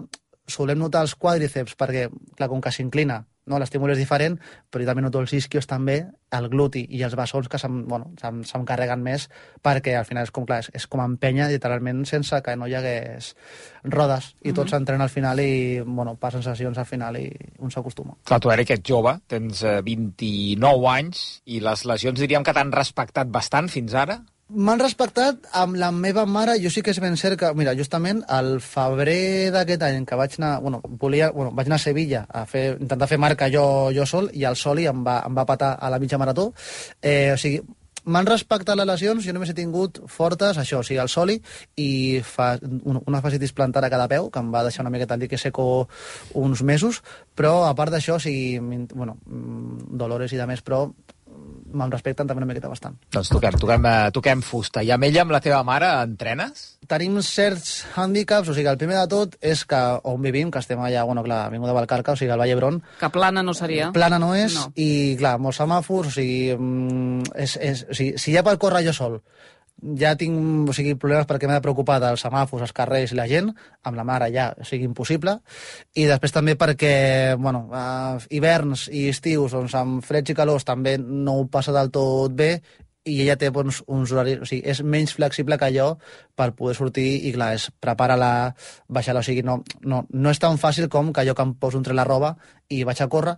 solem 0.50 0.78
notar 0.80 1.04
els 1.06 1.16
quàdriceps, 1.18 1.76
perquè, 1.78 2.08
clar, 2.36 2.50
com 2.50 2.62
que 2.62 2.72
s'inclina, 2.72 3.22
no? 3.46 3.58
l'estímul 3.62 3.92
és 3.94 4.00
diferent, 4.00 4.36
però 4.70 4.82
jo 4.82 4.88
també 4.90 5.04
noto 5.04 5.22
els 5.22 5.32
isquios 5.36 5.68
també, 5.70 6.00
el 6.36 6.48
gluti 6.52 6.82
i 6.98 7.02
els 7.06 7.14
bessons 7.18 7.48
que 7.48 7.58
se'm, 7.62 7.84
bueno, 7.88 8.10
se'm, 8.20 8.42
se'm 8.46 8.66
carreguen 8.68 9.02
més, 9.02 9.28
perquè 9.64 9.94
al 9.96 10.06
final 10.08 10.26
és 10.26 10.32
com, 10.34 10.46
clar, 10.48 10.60
és, 10.64 10.70
és 10.74 10.86
com 10.90 11.02
empenya 11.04 11.48
literalment 11.52 12.04
sense 12.08 12.40
que 12.42 12.56
no 12.58 12.68
hi 12.68 12.76
hagués 12.78 13.32
rodes, 13.84 14.32
i 14.42 14.54
tot 14.56 14.70
s'entrena 14.70 15.06
al 15.06 15.14
final 15.14 15.40
i, 15.42 15.80
bueno, 15.86 16.16
passen 16.20 16.44
sessions 16.44 16.78
al 16.82 16.88
final 16.88 17.18
i 17.22 17.26
un 17.62 17.72
s'acostuma. 17.72 18.18
Clar, 18.26 18.40
tu, 18.42 18.52
Eric, 18.52 18.74
ets 18.76 18.90
jove, 18.90 19.16
tens 19.30 19.62
eh, 19.62 19.78
29 19.86 20.90
anys, 20.92 21.26
i 21.46 21.62
les 21.64 21.86
lesions 21.88 22.22
diríem 22.22 22.46
que 22.46 22.54
t'han 22.56 22.74
respectat 22.74 23.30
bastant 23.30 23.70
fins 23.72 23.94
ara? 23.94 24.20
M'han 24.46 24.78
respectat 24.78 25.48
amb 25.58 25.74
la 25.74 25.88
meva 25.90 26.22
mare, 26.30 26.52
jo 26.62 26.70
sí 26.70 26.78
que 26.86 26.92
és 26.94 27.00
ben 27.02 27.16
cert 27.18 27.34
que, 27.40 27.48
mira, 27.58 27.72
justament 27.74 28.20
al 28.30 28.60
febrer 28.62 29.50
d'aquest 29.50 29.82
any 29.82 30.04
que 30.06 30.18
vaig 30.20 30.36
anar, 30.38 30.60
bueno, 30.62 30.78
volia, 31.00 31.32
bueno, 31.34 31.50
vaig 31.50 31.66
anar 31.66 31.80
a 31.80 31.82
Sevilla 31.82 32.20
a 32.30 32.44
fer, 32.46 32.76
intentar 32.78 33.08
fer 33.10 33.18
marca 33.18 33.48
jo, 33.50 33.64
jo 33.96 34.06
sol, 34.06 34.30
i 34.32 34.44
el 34.46 34.54
Soli 34.54 34.86
em 34.86 35.02
va, 35.02 35.16
em 35.26 35.34
va 35.34 35.44
patar 35.48 35.72
a 35.74 35.90
la 35.90 35.98
mitja 35.98 36.20
marató. 36.22 36.52
Eh, 37.02 37.32
o 37.34 37.40
sigui, 37.42 37.58
m'han 38.06 38.28
respectat 38.30 38.78
les 38.78 38.86
lesions, 38.86 39.26
jo 39.26 39.34
només 39.34 39.50
he 39.50 39.56
tingut 39.58 39.98
fortes, 40.06 40.62
això, 40.62 40.78
o 40.78 40.86
sigui, 40.86 41.00
el 41.02 41.10
soli, 41.10 41.40
i 41.82 41.90
fa, 42.22 42.52
un, 42.62 43.00
una 43.02 43.24
fascitis 43.24 43.50
plantar 43.50 43.82
a 43.82 43.90
cada 43.90 44.06
peu, 44.06 44.30
que 44.30 44.44
em 44.44 44.54
va 44.54 44.62
deixar 44.62 44.86
una 44.86 44.94
miqueta 44.94 45.18
el 45.18 45.26
dique 45.26 45.42
seco 45.42 45.88
uns 46.38 46.62
mesos, 46.62 47.02
però 47.34 47.64
a 47.66 47.74
part 47.74 47.90
d'això, 47.90 48.20
o 48.20 48.22
sigui, 48.22 48.60
bueno, 48.94 49.18
mm, 49.26 49.90
dolores 49.98 50.30
i 50.30 50.38
de 50.38 50.46
més, 50.46 50.62
però 50.62 50.84
me'n 51.73 51.90
respecten 51.90 52.26
també 52.26 52.42
una 52.42 52.46
miqueta 52.50 52.68
bastant. 52.68 52.96
Doncs 53.12 53.28
toquem, 53.32 53.56
toquem, 53.61 53.87
eh, 53.87 54.11
toquem 54.12 54.42
fusta. 54.42 54.82
I 54.82 54.90
amb 54.94 55.04
ella, 55.04 55.23
amb 55.23 55.30
la 55.35 55.40
teva 55.40 55.62
mare, 55.66 55.88
entrenes? 56.04 56.78
Tenim 56.87 57.16
certs 57.23 57.85
hàndicaps, 57.96 58.49
o 58.49 58.54
sigui, 58.54 58.68
el 58.70 58.78
primer 58.78 58.96
de 59.00 59.08
tot 59.08 59.37
és 59.40 59.64
que 59.66 59.80
on 60.04 60.23
vivim, 60.23 60.50
que 60.50 60.58
estem 60.62 60.78
allà, 60.78 61.04
bueno, 61.04 61.23
clar, 61.26 61.46
Avinguda 61.46 61.73
Valcarca, 61.73 62.12
o 62.12 62.16
sigui, 62.16 62.30
al 62.30 62.38
Vall 62.38 62.49
d'Hebron, 62.49 62.82
Que 63.00 63.11
plana 63.11 63.42
no 63.42 63.54
seria. 63.54 63.90
plana 63.92 64.18
no 64.18 64.35
és, 64.35 64.54
No. 64.54 64.66
no. 64.66 64.73
i 64.76 65.16
clar, 65.18 65.38
molts 65.38 65.58
semàfors, 65.61 66.08
o 66.08 66.11
sigui, 66.11 66.54
mm, 66.56 67.23
és, 67.35 67.56
és, 67.61 67.87
o 67.90 67.94
sigui, 67.94 68.18
si 68.18 68.32
ja 68.32 68.42
per 68.46 68.56
córrer 68.58 68.85
jo 68.87 68.92
sol 68.92 69.23
ja 69.99 70.14
tinc 70.16 70.71
o 70.71 70.75
sigui, 70.76 70.95
problemes 71.00 71.26
perquè 71.28 71.49
m'he 71.49 71.59
de 71.59 71.64
preocupar 71.64 71.99
dels 72.00 72.23
semàfors, 72.25 72.64
els 72.64 72.75
carrers 72.76 73.12
i 73.12 73.18
la 73.18 73.26
gent, 73.28 73.50
amb 73.85 73.99
la 73.99 74.06
mare 74.09 74.30
ja 74.35 74.49
o 74.56 74.64
sigui 74.64 74.88
impossible, 74.88 75.37
i 75.95 76.06
després 76.09 76.33
també 76.33 76.56
perquè, 76.56 77.37
bueno, 77.40 77.66
eh, 77.73 78.26
hiverns 78.37 78.87
i 78.88 79.09
estius, 79.12 79.52
doncs 79.52 79.76
amb 79.76 80.04
freds 80.04 80.33
i 80.33 80.38
calors 80.38 80.64
també 80.64 80.97
no 80.99 81.40
ho 81.40 81.47
passa 81.52 81.76
del 81.76 81.92
tot 81.95 82.33
bé, 82.37 82.56
i 83.06 83.20
ella 83.22 83.36
té 83.38 83.52
doncs, 83.54 83.80
uns 83.86 84.12
horaris, 84.12 84.40
o 84.42 84.48
sigui, 84.48 84.64
és 84.66 84.82
menys 84.82 85.14
flexible 85.14 85.58
que 85.60 85.70
jo 85.75 85.86
per 86.36 86.50
poder 86.58 86.75
sortir 86.78 87.06
i 87.28 87.32
clar, 87.36 87.52
és 87.54 87.68
prepara-la, 87.80 88.30
baixa-la, 88.92 89.22
o 89.22 89.26
sigui, 89.26 89.44
no, 89.46 89.60
no, 89.86 90.02
no 90.10 90.32
és 90.32 90.42
tan 90.42 90.58
fàcil 90.58 90.90
com 90.92 91.12
que 91.14 91.25
jo 91.28 91.36
que 91.38 91.46
em 91.46 91.54
poso 91.60 91.78
entre 91.78 91.94
la 91.94 92.06
roba 92.08 92.34
i 92.68 92.82
vaig 92.84 93.02
a 93.02 93.08
córrer. 93.12 93.36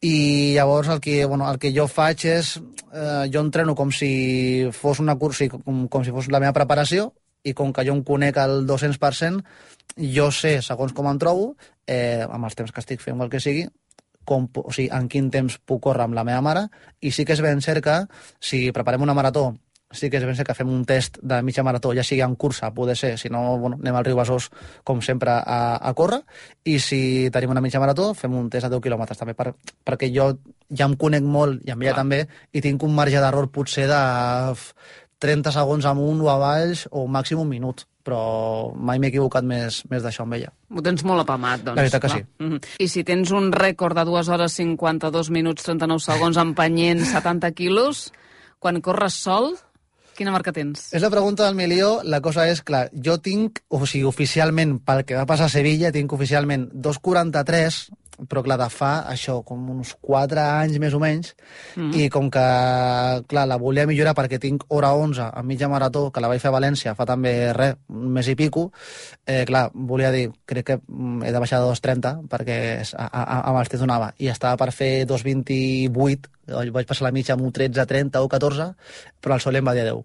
I 0.00 0.54
llavors 0.56 0.88
el 0.94 1.02
que, 1.04 1.24
bueno, 1.26 1.50
el 1.50 1.60
que 1.60 1.74
jo 1.76 1.86
faig 1.92 2.24
és 2.32 2.54
eh, 2.56 3.28
jo 3.32 3.44
entreno 3.44 3.76
com 3.76 3.92
si 3.92 4.70
fos 4.72 5.02
una 5.04 5.18
cursa, 5.20 5.50
com, 5.52 5.84
com 5.92 6.06
si 6.06 6.14
fos 6.14 6.32
la 6.32 6.40
meva 6.40 6.56
preparació 6.56 7.10
i 7.44 7.52
com 7.58 7.72
que 7.74 7.84
jo 7.84 7.94
em 7.96 8.02
conec 8.06 8.38
al 8.38 8.62
200%, 8.66 9.44
jo 10.14 10.30
sé, 10.32 10.56
segons 10.64 10.94
com 10.96 11.08
em 11.10 11.18
trobo, 11.20 11.52
eh, 11.86 12.24
amb 12.24 12.46
els 12.48 12.56
temps 12.56 12.72
que 12.72 12.80
estic 12.80 13.02
fent 13.02 13.20
el 13.20 13.32
que 13.32 13.42
sigui, 13.42 13.66
com, 14.24 14.48
o 14.62 14.70
sigui, 14.72 14.88
en 14.94 15.08
quin 15.12 15.30
temps 15.30 15.58
puc 15.64 15.82
córrer 15.88 16.06
amb 16.06 16.16
la 16.18 16.24
meva 16.28 16.40
mare, 16.44 16.68
i 17.00 17.10
sí 17.10 17.26
que 17.26 17.36
és 17.36 17.42
ben 17.44 17.60
cert 17.64 17.84
que 17.84 17.98
si 18.40 18.70
preparem 18.72 19.02
una 19.02 19.16
marató 19.18 19.52
sí 19.92 20.08
que 20.10 20.18
és 20.18 20.24
ben 20.24 20.36
cert 20.36 20.48
que 20.48 20.56
fem 20.56 20.70
un 20.72 20.84
test 20.88 21.18
de 21.22 21.38
mitja 21.44 21.62
marató, 21.64 21.92
ja 21.94 22.04
sigui 22.04 22.22
en 22.24 22.34
cursa, 22.40 22.72
poder 22.74 22.96
ser, 22.96 23.18
si 23.20 23.28
no, 23.28 23.58
bueno, 23.60 23.76
anem 23.80 23.98
al 23.98 24.06
riu 24.06 24.16
Besòs, 24.18 24.48
com 24.88 25.02
sempre, 25.04 25.34
a, 25.36 25.76
a 25.76 25.92
córrer, 25.94 26.22
i 26.64 26.78
si 26.80 27.28
tenim 27.34 27.52
una 27.52 27.62
mitja 27.64 27.80
marató, 27.82 28.12
fem 28.18 28.34
un 28.38 28.48
test 28.50 28.66
de 28.66 28.72
10 28.72 28.84
quilòmetres, 28.86 29.20
també, 29.20 29.36
per, 29.38 29.52
perquè 29.84 30.08
jo 30.14 30.32
ja 30.72 30.88
em 30.88 30.96
conec 30.96 31.28
molt, 31.28 31.62
i 31.66 31.74
amb 31.74 31.84
ella 31.84 31.92
Clar. 31.92 32.02
també, 32.02 32.22
i 32.52 32.64
tinc 32.64 32.82
un 32.82 32.96
marge 32.96 33.20
d'error 33.20 33.50
potser 33.52 33.86
de 33.90 34.02
f, 34.56 34.72
30 35.22 35.52
segons 35.54 35.86
amunt 35.86 36.24
o 36.24 36.32
avall, 36.32 36.74
o 36.90 37.06
màxim 37.06 37.44
un 37.44 37.50
minut, 37.50 37.86
però 38.02 38.72
mai 38.74 38.98
m'he 38.98 39.10
equivocat 39.12 39.46
més, 39.46 39.82
més 39.90 40.02
d'això 40.02 40.26
amb 40.26 40.34
ella. 40.38 40.52
Ho 40.74 40.82
tens 40.84 41.04
molt 41.06 41.24
apamat, 41.24 41.62
doncs. 41.62 41.76
La 41.76 41.82
veritat 41.86 42.02
que 42.02 42.08
clar. 42.08 42.18
sí. 42.18 42.44
Mhm. 42.44 42.60
I 42.78 42.88
si 42.88 43.04
tens 43.04 43.30
un 43.30 43.52
rècord 43.52 43.96
de 43.96 44.04
2 44.04 44.28
hores 44.28 44.52
52 44.58 45.30
minuts 45.30 45.62
39 45.62 46.02
segons 46.02 46.36
empenyent 46.36 47.04
70 47.06 47.52
quilos, 47.52 48.12
quan 48.58 48.80
corres 48.80 49.14
sol, 49.14 49.54
quina 50.16 50.32
marca 50.34 50.52
tens? 50.52 50.92
És 50.92 51.02
la 51.02 51.10
pregunta 51.10 51.46
del 51.46 51.56
milió. 51.58 52.00
La 52.04 52.20
cosa 52.20 52.48
és, 52.50 52.62
clar, 52.62 52.88
jo 52.92 53.18
tinc, 53.18 53.62
o 53.68 53.84
sigui, 53.86 54.04
oficialment, 54.04 54.78
pel 54.84 55.04
que 55.08 55.16
va 55.16 55.26
passar 55.26 55.46
a 55.48 55.52
Sevilla, 55.52 55.92
tinc 55.94 56.12
oficialment 56.12 56.68
2,43, 56.74 57.88
però 58.28 58.42
clar, 58.44 58.58
de 58.60 58.68
fa 58.72 58.92
això, 59.10 59.38
com 59.46 59.62
uns 59.74 59.94
4 60.00 60.40
anys 60.42 60.78
més 60.82 60.94
o 60.94 61.00
menys, 61.02 61.32
mm. 61.76 61.92
i 61.98 62.08
com 62.12 62.30
que, 62.32 62.44
clar, 63.30 63.46
la 63.50 63.58
volia 63.60 63.86
millorar 63.88 64.14
perquè 64.18 64.40
tinc 64.42 64.66
hora 64.74 64.92
11 64.98 65.30
a 65.30 65.42
mitja 65.46 65.70
marató, 65.72 66.08
que 66.12 66.22
la 66.22 66.30
vaig 66.32 66.42
fer 66.42 66.52
a 66.52 66.56
València 66.56 66.96
fa 66.98 67.06
també, 67.08 67.34
res, 67.56 67.78
un 67.92 68.10
mes 68.14 68.28
i 68.28 68.36
pico, 68.38 68.68
eh, 69.26 69.42
clar, 69.48 69.68
volia 69.74 70.12
dir, 70.14 70.28
crec 70.46 70.68
que 70.72 70.78
mm, 70.80 71.22
he 71.26 71.32
de 71.34 71.42
baixar 71.42 71.62
de 71.62 71.70
2,30 71.70 72.14
perquè 72.30 72.58
a, 72.96 73.08
a, 73.08 73.40
amb 73.50 73.62
els 73.62 73.72
temps 73.72 73.82
donava, 73.82 74.12
i 74.18 74.30
estava 74.32 74.60
per 74.60 74.70
fer 74.74 74.92
2,28, 75.10 76.32
vaig 76.74 76.88
passar 76.88 77.06
la 77.06 77.12
mitja 77.14 77.36
amb 77.36 77.46
un 77.46 77.52
13, 77.54 77.86
30 77.88 78.22
o 78.22 78.28
14, 78.28 78.68
però 79.22 79.36
el 79.36 79.44
sol 79.44 79.56
em 79.56 79.66
va 79.66 79.74
dir 79.76 79.84
adeu. 79.84 80.02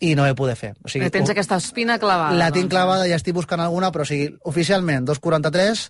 I 0.00 0.14
no 0.18 0.26
he 0.26 0.34
poder 0.38 0.56
fer. 0.58 0.72
O 0.84 0.90
sigui, 0.90 1.10
tens 1.14 1.30
aquesta 1.30 1.60
espina 1.60 1.98
clavada. 2.02 2.36
la 2.36 2.50
tinc 2.50 2.66
doncs. 2.66 2.74
clavada, 2.74 3.06
ja 3.10 3.20
estic 3.20 3.36
buscant 3.36 3.62
alguna, 3.62 3.92
però 3.94 4.06
o 4.06 4.08
sigui, 4.08 4.32
oficialment 4.50 5.06
2,43, 5.08 5.86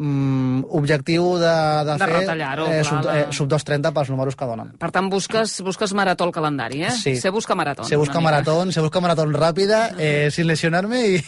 mm, 0.00 0.64
objectiu 0.72 1.36
de, 1.36 1.52
de, 1.84 1.94
De 2.00 2.06
fer 2.08 2.20
eh, 2.24 2.84
sub, 2.84 3.02
de- 3.04 3.16
eh, 3.20 3.26
sub 3.36 3.48
2,30 3.52 3.92
pels 3.92 4.10
números 4.10 4.36
que 4.36 4.48
donen. 4.48 4.72
Per 4.80 4.90
tant, 4.94 5.10
busques, 5.12 5.58
busques 5.66 5.92
marató 5.94 6.24
al 6.24 6.32
calendari, 6.32 6.82
eh? 6.88 6.90
Sí. 6.96 7.16
Se 7.20 7.28
busca 7.30 7.54
marató. 7.54 7.84
Se 7.84 7.96
busca 8.00 8.20
maratón, 8.20 8.72
se 8.72 8.80
busca 8.80 9.00
maratón 9.00 9.34
rápida, 9.34 9.90
eh, 9.98 10.30
sin 10.34 10.46
lesionarme 10.46 11.06
y, 11.08 11.24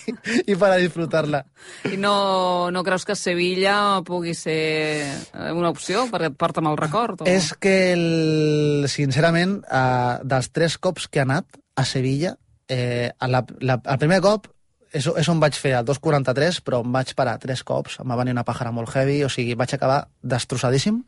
y 0.47 0.55
para 0.57 0.77
disfrutarla. 0.77 1.45
I 1.85 1.97
no, 1.97 2.71
no 2.71 2.83
creus 2.83 3.05
que 3.05 3.15
Sevilla 3.17 4.01
pugui 4.07 4.35
ser 4.35 5.05
eh, 5.35 5.53
una 5.53 5.69
opció 5.71 6.07
perquè 6.11 6.33
et 6.33 6.39
porta 6.39 6.65
mal 6.65 6.77
record? 6.81 7.23
O... 7.23 7.29
És 7.29 7.53
que, 7.55 7.93
el, 7.93 8.89
sincerament, 8.89 9.61
eh, 9.69 10.17
dels 10.25 10.51
tres 10.53 10.79
cops 10.79 11.09
que 11.13 11.21
he 11.21 11.27
anat 11.27 11.47
a 11.77 11.85
Sevilla, 11.85 12.37
eh, 12.69 13.11
la, 13.29 13.45
la, 13.61 13.79
el 13.85 13.99
primer 14.01 14.21
cop 14.25 14.49
és, 14.93 15.07
és 15.07 15.29
on 15.33 15.41
vaig 15.43 15.57
fer 15.59 15.75
el 15.79 15.87
2.43, 15.89 16.61
però 16.65 16.83
em 16.85 16.95
vaig 16.95 17.15
parar 17.19 17.39
tres 17.43 17.65
cops, 17.67 17.99
em 18.03 18.09
va 18.13 18.19
venir 18.21 18.35
una 18.37 18.47
pàjara 18.49 18.73
molt 18.75 18.93
heavy, 18.95 19.23
o 19.25 19.31
sigui, 19.33 19.57
vaig 19.59 19.75
acabar 19.75 20.05
destrossadíssim 20.23 21.01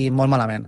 i 0.00 0.08
molt 0.10 0.32
malament. 0.32 0.66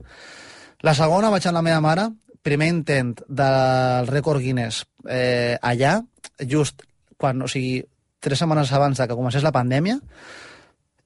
La 0.82 0.94
segona 0.98 1.30
vaig 1.30 1.46
amb 1.46 1.58
la 1.60 1.66
meva 1.66 1.82
mare, 1.84 2.08
primer 2.42 2.70
intent 2.72 3.16
del 3.28 4.08
rècord 4.10 4.42
Guinness 4.42 4.82
eh, 5.06 5.58
allà, 5.62 6.00
just 6.42 6.82
quan, 7.18 7.42
o 7.42 7.50
sigui, 7.50 7.82
tres 8.22 8.42
setmanes 8.42 8.72
abans 8.74 8.98
de 8.98 9.06
que 9.06 9.18
comencés 9.18 9.46
la 9.46 9.54
pandèmia, 9.54 10.00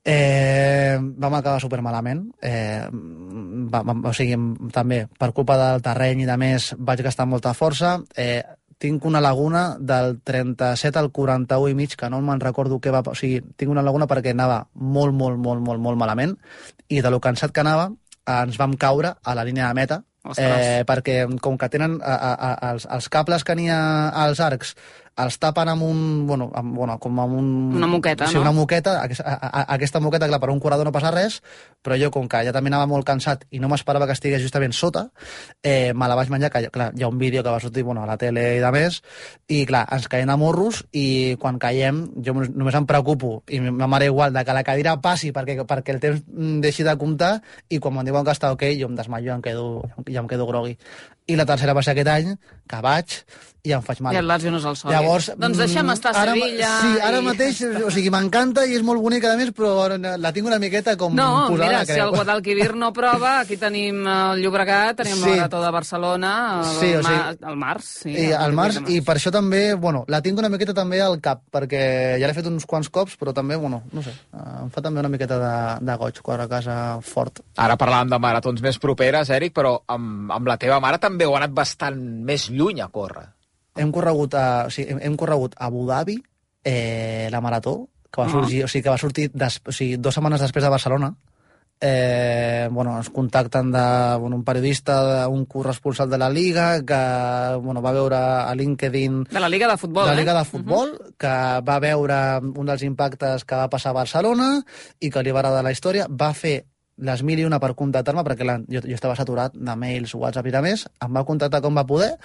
Eh, 0.09 0.99
vam 1.03 1.35
acabar 1.35 1.59
supermalament. 1.59 2.21
Eh, 2.41 2.87
va, 2.93 3.81
va, 3.83 3.95
o 4.07 4.13
sigui, 4.15 4.37
també, 4.71 5.01
per 5.19 5.33
culpa 5.35 5.57
del 5.59 5.83
terreny 5.83 6.23
i 6.23 6.29
de 6.29 6.37
més, 6.39 6.69
vaig 6.79 7.03
gastar 7.03 7.27
molta 7.27 7.51
força. 7.59 7.97
Eh, 8.15 8.39
tinc 8.79 9.05
una 9.09 9.23
laguna 9.25 9.77
del 9.79 10.19
37 10.21 10.99
al 10.99 11.11
41 11.11 11.71
i 11.73 11.77
mig, 11.79 11.95
que 11.97 12.11
no 12.13 12.21
me'n 12.21 12.43
recordo 12.43 12.81
què 12.81 12.93
va... 12.93 13.03
O 13.07 13.15
sigui, 13.17 13.41
tinc 13.57 13.73
una 13.73 13.85
laguna 13.85 14.09
perquè 14.11 14.35
anava 14.37 14.67
molt, 14.75 15.15
molt, 15.17 15.41
molt, 15.41 15.63
molt, 15.65 15.81
molt 15.81 16.01
malament, 16.01 16.37
i 16.89 17.01
de 17.01 17.13
lo 17.13 17.21
cansat 17.25 17.55
que 17.57 17.65
anava, 17.65 17.89
ens 18.27 18.59
vam 18.61 18.77
caure 18.77 19.15
a 19.23 19.35
la 19.39 19.47
línia 19.47 19.71
de 19.71 19.79
meta, 19.79 20.03
Ostres. 20.27 20.67
eh, 20.67 20.85
perquè 20.87 21.25
com 21.41 21.57
que 21.57 21.71
tenen 21.73 22.01
a, 22.03 22.15
a, 22.15 22.31
a, 22.35 22.71
els, 22.73 22.87
els 22.91 23.09
cables 23.09 23.47
que 23.47 23.55
n'hi 23.57 23.71
ha 23.71 23.81
als 24.27 24.43
arcs 24.43 24.75
els 25.17 25.39
tapen 25.41 25.71
amb 25.73 25.85
un... 25.87 26.01
Bueno, 26.29 26.51
amb, 26.55 26.75
bueno 26.77 26.99
com 27.01 27.19
amb 27.21 27.39
un... 27.39 27.47
Una 27.79 27.89
moqueta, 27.89 28.27
sí, 28.29 28.37
no? 28.37 28.43
una 28.43 28.53
moqueta. 28.53 28.99
Aquesta, 29.03 29.25
a, 29.25 29.49
a, 29.49 29.63
aquesta 29.77 30.01
moqueta, 30.05 30.29
clar, 30.29 30.41
per 30.43 30.51
un 30.53 30.61
corredor 30.61 30.89
no 30.89 30.93
passa 30.93 31.13
res, 31.15 31.39
però 31.87 31.99
jo, 32.01 32.11
com 32.11 32.27
que 32.27 32.43
ja 32.43 32.53
també 32.55 32.73
anava 32.73 32.89
molt 32.91 33.07
cansat 33.07 33.45
i 33.55 33.61
no 33.63 33.71
m'esperava 33.71 34.09
que 34.11 34.17
estigués 34.19 34.43
justament 34.43 34.75
sota, 34.75 35.07
eh, 35.63 35.95
me 35.95 36.09
la 36.11 36.19
vaig 36.19 36.33
menjar, 36.35 36.51
que 36.51 36.67
clar, 36.75 36.91
hi 36.99 37.07
ha 37.07 37.11
un 37.13 37.21
vídeo 37.23 37.45
que 37.47 37.53
va 37.55 37.63
sortir 37.63 37.85
bueno, 37.87 38.03
a 38.03 38.11
la 38.11 38.19
tele 38.19 38.47
i 38.57 38.63
de 38.65 38.73
més, 38.75 38.99
i 39.47 39.63
clar, 39.71 39.85
ens 39.95 40.11
caiem 40.11 40.35
a 40.35 40.39
morros 40.41 40.83
i 40.91 41.37
quan 41.39 41.61
caiem 41.63 42.03
jo 42.27 42.35
només 42.35 42.75
em 42.75 42.91
preocupo, 42.91 43.37
i 43.47 43.63
ma 43.63 43.87
mare 43.87 44.11
igual, 44.11 44.35
de 44.35 44.45
que 44.45 44.59
la 44.59 44.67
cadira 44.67 44.97
passi 45.01 45.31
perquè, 45.33 45.61
perquè 45.63 45.95
el 45.95 46.03
temps 46.03 46.25
deixi 46.65 46.87
de 46.87 46.97
comptar, 46.99 47.37
i 47.71 47.79
quan 47.79 48.03
em 48.03 48.11
diuen 48.11 48.27
que 48.27 48.35
està 48.35 48.51
ok, 48.55 48.69
jo 48.81 48.91
em 48.91 48.99
desmaio 48.99 49.31
i 49.31 49.37
em 49.37 49.45
quedo, 49.45 49.67
ja 50.11 50.23
em 50.25 50.31
quedo 50.31 50.47
grogui. 50.51 50.77
I 51.27 51.35
la 51.39 51.47
tercera 51.47 51.75
va 51.75 51.83
ser 51.83 51.95
aquest 51.95 52.11
any, 52.11 52.35
que 52.71 52.81
vaig, 52.83 53.21
i 53.67 53.75
em 53.75 53.83
faig 53.83 54.01
mal. 54.05 54.15
I 54.15 54.21
el 54.21 54.29
Lazio 54.31 54.53
no 54.55 54.61
és 54.61 54.67
el 54.71 54.77
sol. 54.79 54.93
Llavors, 54.95 55.29
doncs 55.43 55.59
deixem 55.59 55.91
estar 55.95 56.13
a 56.15 56.23
ara, 56.23 56.35
Sevilla. 56.37 56.71
Sí, 56.83 56.93
ara 57.09 57.21
i... 57.21 57.25
mateix, 57.27 57.63
o 57.83 57.91
sigui, 57.95 58.13
m'encanta 58.15 58.67
i 58.67 58.77
és 58.79 58.85
molt 58.87 59.03
bonica, 59.03 59.33
a 59.33 59.41
més, 59.41 59.51
però 59.57 59.89
la 59.97 60.33
tinc 60.37 60.47
una 60.47 60.61
miqueta 60.63 60.97
com 61.01 61.17
no, 61.19 61.27
posada, 61.51 61.73
mira, 61.73 61.76
crec. 61.85 61.93
si 61.93 62.03
el 62.03 62.13
Guadalquivir 62.15 62.75
no 62.79 62.93
prova, 62.97 63.41
aquí 63.41 63.59
tenim 63.61 64.01
el 64.07 64.43
Llobregat, 64.43 64.97
tenim 65.03 65.19
sí. 65.19 65.29
el 65.29 65.37
Marató 65.37 65.61
de 65.63 65.71
Barcelona, 65.75 66.33
el, 66.61 66.71
sí, 66.79 66.91
o 66.95 67.03
sigui, 67.05 67.19
mar, 67.19 67.37
el 67.51 67.59
març. 67.61 67.91
Sí, 68.05 68.15
i, 68.15 68.27
el 68.33 68.57
març, 68.57 68.81
i 68.93 69.01
per 69.07 69.17
això 69.19 69.33
també, 69.35 69.63
bueno, 69.75 70.05
la 70.13 70.23
tinc 70.25 70.41
una 70.43 70.51
miqueta 70.53 70.75
també 70.77 71.03
al 71.05 71.19
cap, 71.25 71.45
perquè 71.53 71.83
ja 72.21 72.31
l'he 72.31 72.37
fet 72.37 72.51
uns 72.51 72.67
quants 72.67 72.91
cops, 72.93 73.19
però 73.21 73.35
també, 73.37 73.59
bueno, 73.61 73.83
no 73.93 74.05
sé, 74.05 74.15
em 74.33 74.73
fa 74.75 74.85
també 74.85 75.05
una 75.05 75.13
miqueta 75.13 75.41
de, 75.43 75.55
de 75.87 75.99
goig, 76.01 76.21
córrer 76.25 76.49
a 76.49 76.53
casa 76.57 76.77
fort. 77.05 77.45
Ara 77.57 77.79
parlàvem 77.81 78.13
de 78.15 78.23
maratons 78.23 78.65
més 78.65 78.81
properes, 78.83 79.31
Eric, 79.35 79.55
però 79.57 79.79
amb, 79.93 80.33
amb 80.33 80.49
la 80.49 80.59
teva 80.61 80.81
mare 80.81 81.03
també 81.03 81.29
ho 81.29 81.35
ha 81.37 81.43
anat 81.45 81.57
bastant 81.57 82.01
més 82.27 82.51
lluny 82.51 82.83
a 82.85 82.91
córrer 82.93 83.29
hem 83.77 83.93
corregut 83.93 84.35
a, 84.35 84.47
o 84.67 84.73
sigui, 84.73 84.95
hem, 84.95 85.03
hem 85.05 85.17
corregut 85.21 85.55
a 85.57 85.69
Abu 85.69 85.85
Dhabi 85.89 86.17
eh, 86.67 87.29
la 87.31 87.41
marató, 87.41 87.89
que 88.11 88.23
va 88.23 88.29
sorgir, 88.31 88.59
uh 88.59 88.63
-huh. 88.63 88.65
o 88.65 88.69
sigui, 88.69 88.83
que 88.83 88.91
va 88.91 88.99
sortir 88.99 89.31
des, 89.33 89.61
o 89.67 89.73
sigui, 89.73 89.97
dues 89.97 90.15
setmanes 90.15 90.41
després 90.41 90.65
de 90.65 90.71
Barcelona. 90.71 91.15
Eh, 91.79 92.69
bueno, 92.71 92.97
ens 92.97 93.11
contacten 93.11 93.71
de 93.73 94.17
bueno, 94.19 94.37
un 94.37 94.45
periodista, 94.45 95.29
un 95.29 95.45
corresponsal 95.45 96.09
de 96.09 96.19
la 96.19 96.31
Liga, 96.31 96.81
que 96.81 97.57
bueno, 97.61 97.83
va 97.83 97.93
veure 97.93 98.17
a 98.17 98.55
LinkedIn... 98.55 99.25
De 99.25 99.41
la 99.41 99.49
Liga 99.49 99.69
de 99.69 99.77
Futbol, 99.77 100.07
de 100.07 100.15
la 100.15 100.21
Liga 100.21 100.33
eh? 100.33 100.39
de 100.39 100.45
Futbol, 100.45 100.89
uh 100.89 100.99
-huh. 100.99 101.15
que 101.19 101.35
va 101.69 101.79
veure 101.79 102.41
un 102.41 102.67
dels 102.67 102.83
impactes 102.83 103.45
que 103.45 103.55
va 103.55 103.69
passar 103.69 103.91
a 103.91 104.01
Barcelona 104.01 104.63
i 105.01 105.11
que 105.11 105.23
li 105.23 105.31
va 105.31 105.41
agradar 105.41 105.63
la 105.63 105.73
història. 105.73 106.07
Va 106.09 106.33
fer 106.33 106.65
les 106.97 107.23
mil 107.23 107.39
i 107.39 107.45
una 107.45 107.61
per 107.61 107.75
contactar-me, 107.75 108.25
perquè 108.25 108.45
la, 108.45 108.57
jo, 108.73 108.81
jo 108.81 108.95
estava 108.95 109.17
saturat 109.17 109.53
de 109.53 109.77
mails, 109.77 110.15
WhatsApp 110.15 110.47
i 110.47 110.51
de 110.51 110.63
més, 110.63 110.87
em 111.05 111.13
va 111.13 111.25
contactar 111.25 111.61
com 111.61 111.77
va 111.77 111.85
poder 111.87 112.17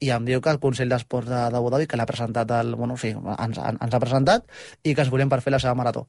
i 0.00 0.10
em 0.10 0.24
diu 0.24 0.40
que 0.40 0.50
el 0.50 0.58
Consell 0.58 0.88
d'Esports 0.88 1.28
de, 1.28 1.50
de 1.54 1.70
Dhabi, 1.70 1.86
que 1.86 1.96
l'ha 1.96 2.06
presentat, 2.06 2.50
el, 2.50 2.74
bueno, 2.74 2.96
sí, 2.96 3.14
ens, 3.14 3.58
ens 3.58 3.94
ha 3.94 4.00
presentat 4.00 4.42
i 4.82 4.94
que 4.94 5.02
es 5.02 5.10
volien 5.10 5.28
per 5.28 5.40
fer 5.42 5.52
la 5.52 5.60
seva 5.60 5.74
marató. 5.74 6.08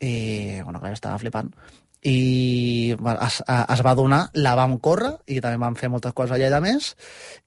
I, 0.00 0.60
bueno, 0.64 0.80
clar, 0.80 0.92
estava 0.92 1.18
flipant 1.18 1.54
i 2.02 2.96
es, 2.98 3.42
es 3.46 3.82
va 3.86 3.94
donar, 3.94 4.24
la 4.34 4.56
vam 4.58 4.78
córrer 4.82 5.12
i 5.30 5.38
també 5.40 5.60
vam 5.62 5.76
fer 5.78 5.90
moltes 5.92 6.14
coses 6.16 6.34
allà 6.34 6.50
de 6.50 6.60
més 6.64 6.92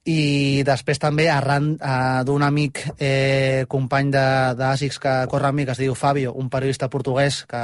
i 0.06 0.62
després 0.63 1.00
també 1.02 1.26
arran 1.34 1.72
eh, 1.76 2.22
d'un 2.28 2.44
amic 2.46 2.84
eh, 3.02 3.65
company 3.68 4.12
d'ASICS 4.13 5.00
que 5.02 5.13
corre 5.32 5.50
amb 5.50 5.60
mi, 5.60 5.65
que 5.65 5.74
es 5.74 5.82
diu 5.82 5.96
Fabio, 5.98 6.32
un 6.38 6.48
periodista 6.54 6.88
portuguès 6.94 7.41
que 7.50 7.62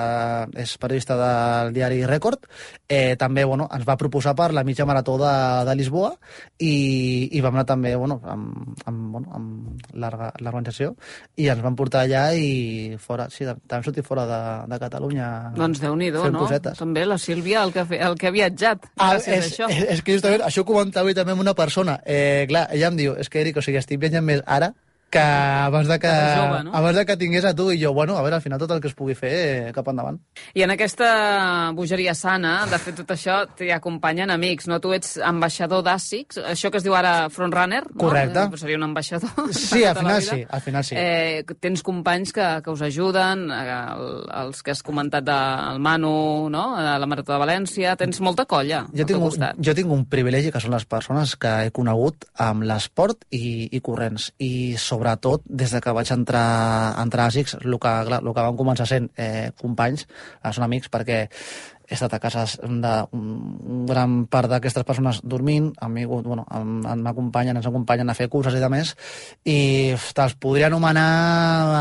és 0.59 0.73
periodista 0.81 1.15
del 1.19 1.71
diari 1.75 2.01
Record, 2.09 2.47
eh, 2.89 3.15
també 3.15 3.45
bueno, 3.45 3.69
ens 3.71 3.85
va 3.87 3.97
proposar 4.01 4.33
per 4.35 4.49
la 4.57 4.65
mitja 4.67 4.87
marató 4.89 5.19
de, 5.21 5.33
de 5.69 5.77
Lisboa 5.77 6.11
i, 6.57 7.29
i 7.31 7.43
vam 7.45 7.59
anar 7.59 7.67
també 7.69 7.93
bueno, 7.95 8.19
amb, 8.25 8.81
amb, 8.89 9.05
bueno, 9.13 9.31
amb 9.37 9.93
l'organització 9.93 10.95
i 11.37 11.47
ens 11.53 11.61
van 11.61 11.77
portar 11.77 12.03
allà 12.07 12.25
i 12.33 12.97
fora, 12.99 13.29
sí, 13.29 13.45
també 13.45 13.79
hem 13.79 13.87
sortit 13.87 14.07
fora 14.07 14.25
de, 14.25 14.41
de 14.73 14.81
Catalunya 14.81 15.29
doncs 15.55 15.83
déu 15.85 15.95
nhi 15.95 16.09
no? 16.11 16.25
Cosetes 16.41 16.80
també 16.81 17.05
la 17.05 17.19
Sílvia, 17.21 17.63
el 17.63 17.73
que, 17.75 17.85
el 17.97 18.17
que 18.19 18.29
ha 18.29 18.35
viatjat 18.35 18.87
ah, 18.97 19.13
és, 19.15 19.27
a 19.27 19.39
això. 19.39 19.69
És, 19.71 19.83
és 19.97 20.05
que 20.05 20.17
justament 20.17 20.45
això 20.47 20.65
ho 20.65 20.67
comentava 20.67 21.13
també 21.17 21.35
amb 21.35 21.45
una 21.45 21.55
persona. 21.57 21.99
Eh, 22.05 22.47
clar, 22.49 22.67
ella 22.73 22.89
em 22.91 22.97
diu, 22.99 23.17
és 23.21 23.29
que 23.29 23.43
Eric, 23.43 23.61
o 23.61 23.65
sigui, 23.65 23.79
estic 23.81 24.01
viatjant 24.01 24.25
més 24.25 24.41
ara 24.45 24.73
que 25.11 25.21
abans 25.21 25.89
de 25.89 25.97
que, 25.99 26.11
jove, 26.11 26.63
no? 26.65 26.73
abans 26.77 26.97
de 26.97 27.05
que 27.05 27.17
tingués 27.19 27.45
a 27.45 27.53
tu 27.57 27.69
i 27.71 27.79
jo, 27.81 27.93
bueno, 27.93 28.17
a 28.17 28.23
veure, 28.25 28.37
al 28.39 28.43
final 28.43 28.61
tot 28.61 28.71
el 28.75 28.81
que 28.81 28.89
es 28.91 28.97
pugui 28.97 29.15
fer, 29.17 29.31
eh, 29.31 29.71
cap 29.75 29.87
endavant. 29.91 30.19
I 30.55 30.65
en 30.65 30.73
aquesta 30.75 31.09
bogeria 31.77 32.15
sana, 32.17 32.53
de 32.71 32.79
fet, 32.81 32.97
tot 33.01 33.13
això 33.15 33.41
t'hi 33.57 33.71
acompanyen 33.75 34.31
amics, 34.33 34.69
no? 34.71 34.79
Tu 34.83 34.93
ets 34.97 35.17
ambaixador 35.25 35.83
d'ASICS, 35.85 36.41
això 36.53 36.71
que 36.71 36.81
es 36.81 36.87
diu 36.87 36.95
ara 36.97 37.29
frontrunner, 37.33 37.83
no? 37.89 37.99
Correcte. 38.05 38.47
Eh, 38.47 38.61
seria 38.63 38.79
un 38.79 38.87
ambaixador. 38.89 39.51
Sí, 39.51 39.83
al 39.91 39.97
final 39.99 40.21
sí, 40.25 40.41
al 40.47 40.65
final 40.65 40.87
sí. 40.87 40.95
Eh, 40.97 41.43
tens 41.59 41.83
companys 41.85 42.33
que, 42.33 42.47
que 42.63 42.73
us 42.73 42.85
ajuden, 42.87 43.47
eh, 43.51 43.77
els 44.41 44.63
que 44.63 44.75
has 44.75 44.83
comentat 44.85 45.27
del 45.27 45.81
Manu, 45.83 46.49
no? 46.53 46.67
A 46.77 46.97
la 47.01 47.09
Marató 47.09 47.35
de 47.35 47.41
València, 47.43 47.97
tens 47.99 48.21
molta 48.23 48.47
colla 48.49 48.85
jo 48.95 49.05
tinc, 49.07 49.23
un, 49.23 49.45
jo 49.63 49.73
tinc 49.75 49.91
un 49.93 50.03
privilegi 50.09 50.51
que 50.53 50.61
són 50.61 50.75
les 50.75 50.85
persones 50.89 51.35
que 51.39 51.51
he 51.65 51.71
conegut 51.75 52.27
amb 52.41 52.65
l'esport 52.67 53.25
i, 53.33 53.69
i 53.71 53.81
corrents, 53.83 54.31
i 54.41 54.77
sobre 54.81 55.00
sobretot 55.01 55.41
des 55.45 55.71
de 55.73 55.81
que 55.81 55.91
vaig 55.91 56.11
entrar, 56.13 56.93
entrar 57.01 57.25
a 57.25 57.27
ASICS, 57.27 57.57
el 57.65 57.73
que, 57.73 57.91
clar, 58.05 58.21
el 58.21 58.33
que 58.33 58.43
vam 58.45 58.57
començar 58.57 58.85
sent 58.85 59.09
eh, 59.17 59.49
companys, 59.57 60.05
eh, 60.43 60.51
són 60.53 60.65
amics, 60.67 60.91
perquè 60.93 61.23
he 61.25 61.95
estat 61.97 62.13
a 62.13 62.19
casa 62.21 62.45
d'un 62.61 63.85
gran 63.89 64.27
part 64.31 64.47
d'aquestes 64.47 64.85
persones 64.85 65.21
dormint, 65.23 65.71
amigut, 65.81 66.23
bueno, 66.23 66.45
m'acompanyen, 67.01 67.57
ens 67.57 67.67
acompanyen 67.67 68.09
a 68.09 68.15
fer 68.15 68.29
curses 68.29 68.53
i 68.55 68.61
de 68.61 68.69
més, 68.69 68.93
i 69.43 69.57
te'ls 70.13 70.37
podria 70.39 70.69
anomenar... 70.69 71.07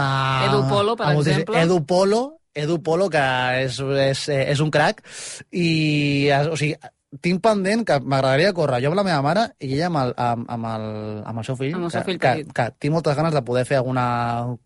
A, 0.00 0.46
Edu 0.48 0.64
Polo, 0.70 0.96
per 0.96 1.12
exemple. 1.12 1.60
Edu 1.60 1.82
Polo, 1.84 2.22
Edu 2.54 2.80
Polo, 2.82 3.10
que 3.12 3.26
és, 3.66 3.78
és, 4.08 4.24
és 4.56 4.64
un 4.64 4.72
crac, 4.72 5.04
i, 5.52 6.30
o 6.48 6.56
sigui, 6.56 6.74
tinc 7.18 7.42
pendent 7.42 7.82
que 7.86 7.98
m'agradaria 8.00 8.54
córrer. 8.54 8.78
Jo 8.84 8.92
amb 8.92 9.00
la 9.00 9.06
meva 9.06 9.20
mare 9.26 9.46
i 9.58 9.72
ella 9.74 9.88
amb 9.90 10.00
el, 10.04 10.14
amb, 10.16 10.48
amb 10.56 10.68
el, 10.70 10.88
amb 11.26 11.42
el 11.42 11.46
seu 11.48 11.58
fill, 11.58 11.74
amb 11.74 11.88
el 11.88 11.94
seu 11.94 12.06
fill 12.06 12.20
que, 12.22 12.34
que, 12.44 12.54
que 12.54 12.66
tinc 12.78 12.94
moltes 12.94 13.18
ganes 13.18 13.34
de 13.34 13.42
poder 13.42 13.66
fer 13.66 13.80
alguna 13.80 14.04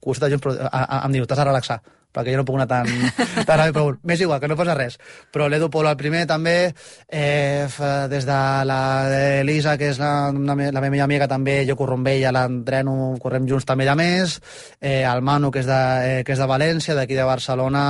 coseta 0.04 0.28
junts, 0.32 0.44
però 0.44 0.56
a, 0.68 0.82
a, 0.84 1.04
em 1.06 1.16
diu, 1.16 1.24
t'has 1.28 1.40
de 1.40 1.48
relaxar 1.48 1.80
perquè 2.14 2.32
jo 2.34 2.40
no 2.40 2.46
puc 2.46 2.60
anar 2.60 2.68
tan, 2.70 2.88
tan 3.48 3.58
ràpid, 3.58 3.74
però 3.74 3.92
m'és 4.06 4.22
igual, 4.22 4.40
que 4.40 4.50
no 4.50 4.56
passa 4.58 4.76
res. 4.78 4.98
Però 5.34 5.48
l'Edu 5.50 5.68
Polo 5.72 5.90
el 5.90 5.98
primer 5.98 6.24
també, 6.30 6.72
eh, 7.08 7.66
des 8.10 8.28
de 8.28 8.38
l'Elisa, 8.70 9.76
que 9.80 9.90
és 9.90 10.00
la, 10.00 10.30
la, 10.30 10.56
la 10.76 10.84
meva 10.84 11.02
amiga 11.04 11.28
també, 11.30 11.60
jo 11.68 11.76
corro 11.80 11.98
amb 11.98 12.12
ella, 12.12 12.32
l'entreno, 12.34 13.14
correm 13.22 13.48
junts 13.50 13.66
també 13.66 13.88
de 13.88 13.96
més, 13.98 14.38
eh, 14.80 15.02
el 15.02 15.22
Manu, 15.26 15.50
que 15.50 15.64
és 15.64 15.68
de, 15.68 15.80
eh, 16.06 16.22
que 16.24 16.36
és 16.36 16.42
de 16.42 16.48
València, 16.50 16.94
d'aquí 16.94 17.18
de 17.18 17.26
Barcelona, 17.26 17.84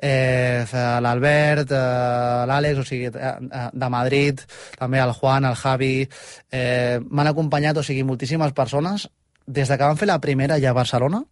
eh, 0.00 0.64
l'Albert, 1.04 1.72
eh, 1.72 2.44
l'Àlex, 2.48 2.82
o 2.82 2.88
sigui, 2.88 3.12
eh, 3.12 3.68
de 3.72 3.88
Madrid, 3.92 4.44
també 4.78 5.02
el 5.04 5.12
Juan, 5.12 5.44
el 5.44 5.56
Javi, 5.56 5.94
eh, 6.50 7.00
m'han 7.10 7.34
acompanyat, 7.34 7.76
o 7.76 7.82
sigui, 7.82 8.04
moltíssimes 8.04 8.52
persones, 8.56 9.08
des 9.46 9.68
de 9.68 9.76
que 9.76 9.84
van 9.84 9.96
fer 9.96 10.08
la 10.08 10.20
primera 10.20 10.58
ja 10.60 10.70
a 10.70 10.76
Barcelona, 10.76 11.22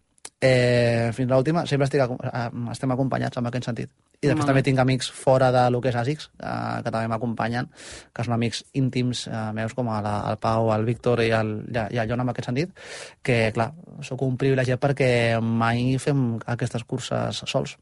eh, 0.41 1.11
fins 1.13 1.31
a 1.31 1.35
l'última, 1.35 1.65
sempre 1.65 1.87
estic, 1.87 2.03
estem 2.71 2.93
acompanyats 2.93 3.39
en 3.39 3.49
aquest 3.49 3.69
sentit. 3.69 3.91
I 4.17 4.31
després 4.31 4.47
també 4.49 4.63
tinc 4.65 4.79
amics 4.81 5.11
fora 5.13 5.51
de 5.53 5.63
lo 5.69 5.81
que 5.81 5.91
és 5.91 5.97
ASICS, 5.97 6.29
eh, 6.41 6.81
que 6.83 6.93
també 6.93 7.09
m'acompanyen, 7.11 7.69
que 8.13 8.25
són 8.25 8.33
amics 8.33 8.63
íntims 8.77 9.27
eh, 9.29 9.41
meus, 9.53 9.75
com 9.77 9.89
el, 9.93 10.09
el 10.31 10.39
Pau, 10.41 10.71
el 10.73 10.85
Víctor 10.89 11.21
i 11.25 11.29
el, 11.37 11.59
i 11.69 12.01
el 12.01 12.09
Jon 12.09 12.25
en 12.25 12.33
aquest 12.33 12.49
sentit, 12.49 12.73
que, 13.21 13.51
clar, 13.53 13.71
sóc 14.05 14.23
un 14.25 14.37
privilegiat 14.41 14.81
perquè 14.81 15.11
mai 15.41 15.99
fem 16.01 16.39
aquestes 16.45 16.85
curses 16.85 17.43
sols. 17.45 17.77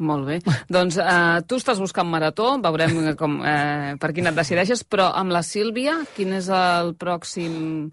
Molt 0.00 0.24
bé. 0.30 0.38
doncs 0.76 0.96
eh, 1.02 1.40
tu 1.46 1.58
estàs 1.60 1.82
buscant 1.82 2.08
marató, 2.08 2.54
veurem 2.62 3.12
com, 3.18 3.40
eh, 3.44 3.96
per 4.00 4.14
quin 4.16 4.30
et 4.30 4.38
decideixes, 4.38 4.86
però 4.86 5.10
amb 5.18 5.34
la 5.34 5.42
Sílvia, 5.46 5.98
quin 6.16 6.38
és 6.38 6.48
el 6.54 6.94
pròxim 7.00 7.90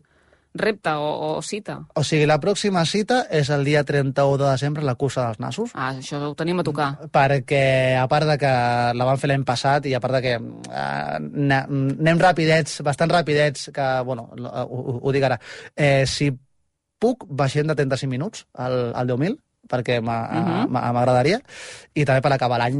repte 0.59 0.93
o, 0.97 1.37
o 1.37 1.41
cita? 1.45 1.77
O 1.95 2.03
sigui, 2.07 2.27
la 2.29 2.39
pròxima 2.43 2.83
cita 2.89 3.23
és 3.33 3.49
el 3.53 3.65
dia 3.67 3.83
31 3.87 4.37
de 4.41 4.47
desembre, 4.49 4.85
la 4.87 4.95
cursa 4.95 5.25
dels 5.27 5.41
nassos. 5.43 5.75
Ah, 5.75 5.91
això 5.93 6.21
ho 6.29 6.33
tenim 6.37 6.61
a 6.61 6.65
tocar. 6.67 6.89
Perquè, 7.13 7.63
a 7.99 8.07
part 8.11 8.29
de 8.29 8.37
que 8.41 8.53
la 8.97 9.07
van 9.09 9.21
fer 9.21 9.31
l'any 9.31 9.45
passat 9.47 9.87
i 9.89 9.95
a 9.97 10.01
part 10.03 10.17
de 10.17 10.23
que 10.25 10.35
eh, 10.37 11.61
anem 11.61 12.21
rapidets, 12.21 12.81
bastant 12.85 13.13
rapidets, 13.13 13.69
que, 13.73 13.87
bueno, 14.07 14.29
ho, 14.35 14.99
ho 15.01 15.15
dic 15.15 15.29
ara, 15.29 15.39
eh, 15.75 16.05
si 16.09 16.31
puc, 16.99 17.27
baixem 17.29 17.67
de 17.69 17.75
35 17.77 18.09
minuts 18.09 18.45
al, 18.53 18.91
al 18.97 19.09
10.000, 19.09 19.37
perquè 19.69 19.99
mhm. 20.01 20.71
m'agradaria, 20.71 21.37
uh 21.37 21.43
-huh. 21.43 21.91
i 21.93 22.05
també 22.05 22.21
per 22.21 22.33
acabar 22.33 22.59
l'any 22.59 22.77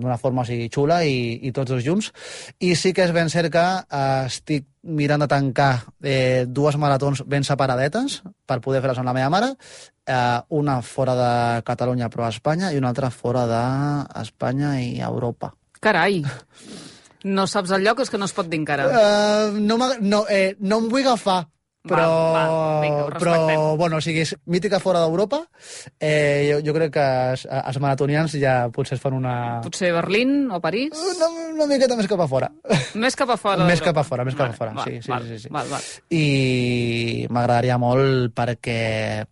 d'una 0.00 0.18
forma 0.18 0.42
així 0.42 0.68
xula 0.68 1.04
i, 1.04 1.40
i 1.42 1.52
tots 1.52 1.70
dos 1.70 1.84
junts. 1.84 2.12
I 2.58 2.74
sí 2.74 2.92
que 2.92 3.04
és 3.04 3.12
ben 3.12 3.28
cert 3.28 3.52
que 3.52 3.66
eh, 3.90 4.26
estic 4.26 4.66
mirant 4.82 5.20
de 5.20 5.28
tancar 5.28 5.84
eh, 6.02 6.44
dues 6.48 6.76
maratons 6.76 7.22
ben 7.26 7.44
separadetes 7.44 8.22
per 8.46 8.60
poder 8.60 8.80
fer-les 8.80 8.98
amb 8.98 9.06
la 9.06 9.14
meva 9.14 9.30
mare, 9.30 9.56
eh, 10.06 10.40
una 10.48 10.80
fora 10.82 11.14
de 11.14 11.62
Catalunya 11.62 12.08
però 12.08 12.24
a 12.24 12.28
Espanya 12.28 12.72
i 12.72 12.78
una 12.78 12.88
altra 12.88 13.10
fora 13.10 13.46
d'Espanya 13.46 14.80
i 14.80 15.00
Europa. 15.00 15.52
Carai! 15.80 16.24
No 17.24 17.46
saps 17.50 17.72
el 17.74 17.82
lloc, 17.82 18.00
és 18.00 18.10
que 18.10 18.18
no 18.18 18.28
es 18.28 18.32
pot 18.32 18.46
dir 18.48 18.60
encara. 18.60 18.86
Uh, 18.86 19.58
no, 19.58 19.76
no, 20.00 20.24
eh, 20.30 20.54
no 20.60 20.78
em 20.78 20.88
vull 20.88 21.02
agafar 21.02 21.48
però, 21.88 22.08
val, 22.34 22.54
vinga, 22.84 23.04
ho 23.04 23.12
però 23.18 23.76
bueno, 23.80 23.98
o 23.98 24.04
sigui, 24.04 24.22
és 24.26 24.34
mítica 24.46 24.80
fora 24.82 25.02
d'Europa. 25.04 25.40
Eh, 25.98 26.48
jo, 26.50 26.60
jo 26.66 26.74
crec 26.76 26.94
que 26.94 27.06
els, 27.34 27.46
els 27.48 27.80
maratonians 27.82 28.36
ja 28.40 28.56
potser 28.74 28.98
es 28.98 29.02
fan 29.02 29.16
una... 29.18 29.34
Potser 29.64 29.92
Berlín 29.96 30.50
o 30.54 30.60
París? 30.64 30.96
Una, 30.96 31.30
una 31.54 31.68
miqueta 31.70 31.98
més 31.98 32.10
cap 32.10 32.22
a 32.24 32.28
fora. 32.30 32.50
Més 32.98 33.16
cap 33.18 33.30
a 33.34 33.38
fora 33.40 33.66
Més 33.68 33.82
cap 33.84 33.96
a 34.00 34.04
fora, 34.06 34.24
més 34.26 34.36
cap 34.38 34.52
a 34.52 34.56
fora, 34.56 34.74
val, 34.76 34.88
sí, 34.88 35.02
sí, 35.02 35.12
val, 35.12 35.26
sí, 35.28 35.38
sí. 35.44 35.52
Val, 35.52 35.70
val. 35.72 35.88
I 36.14 37.26
m'agradaria 37.30 37.78
molt 37.80 38.34
perquè, 38.36 38.80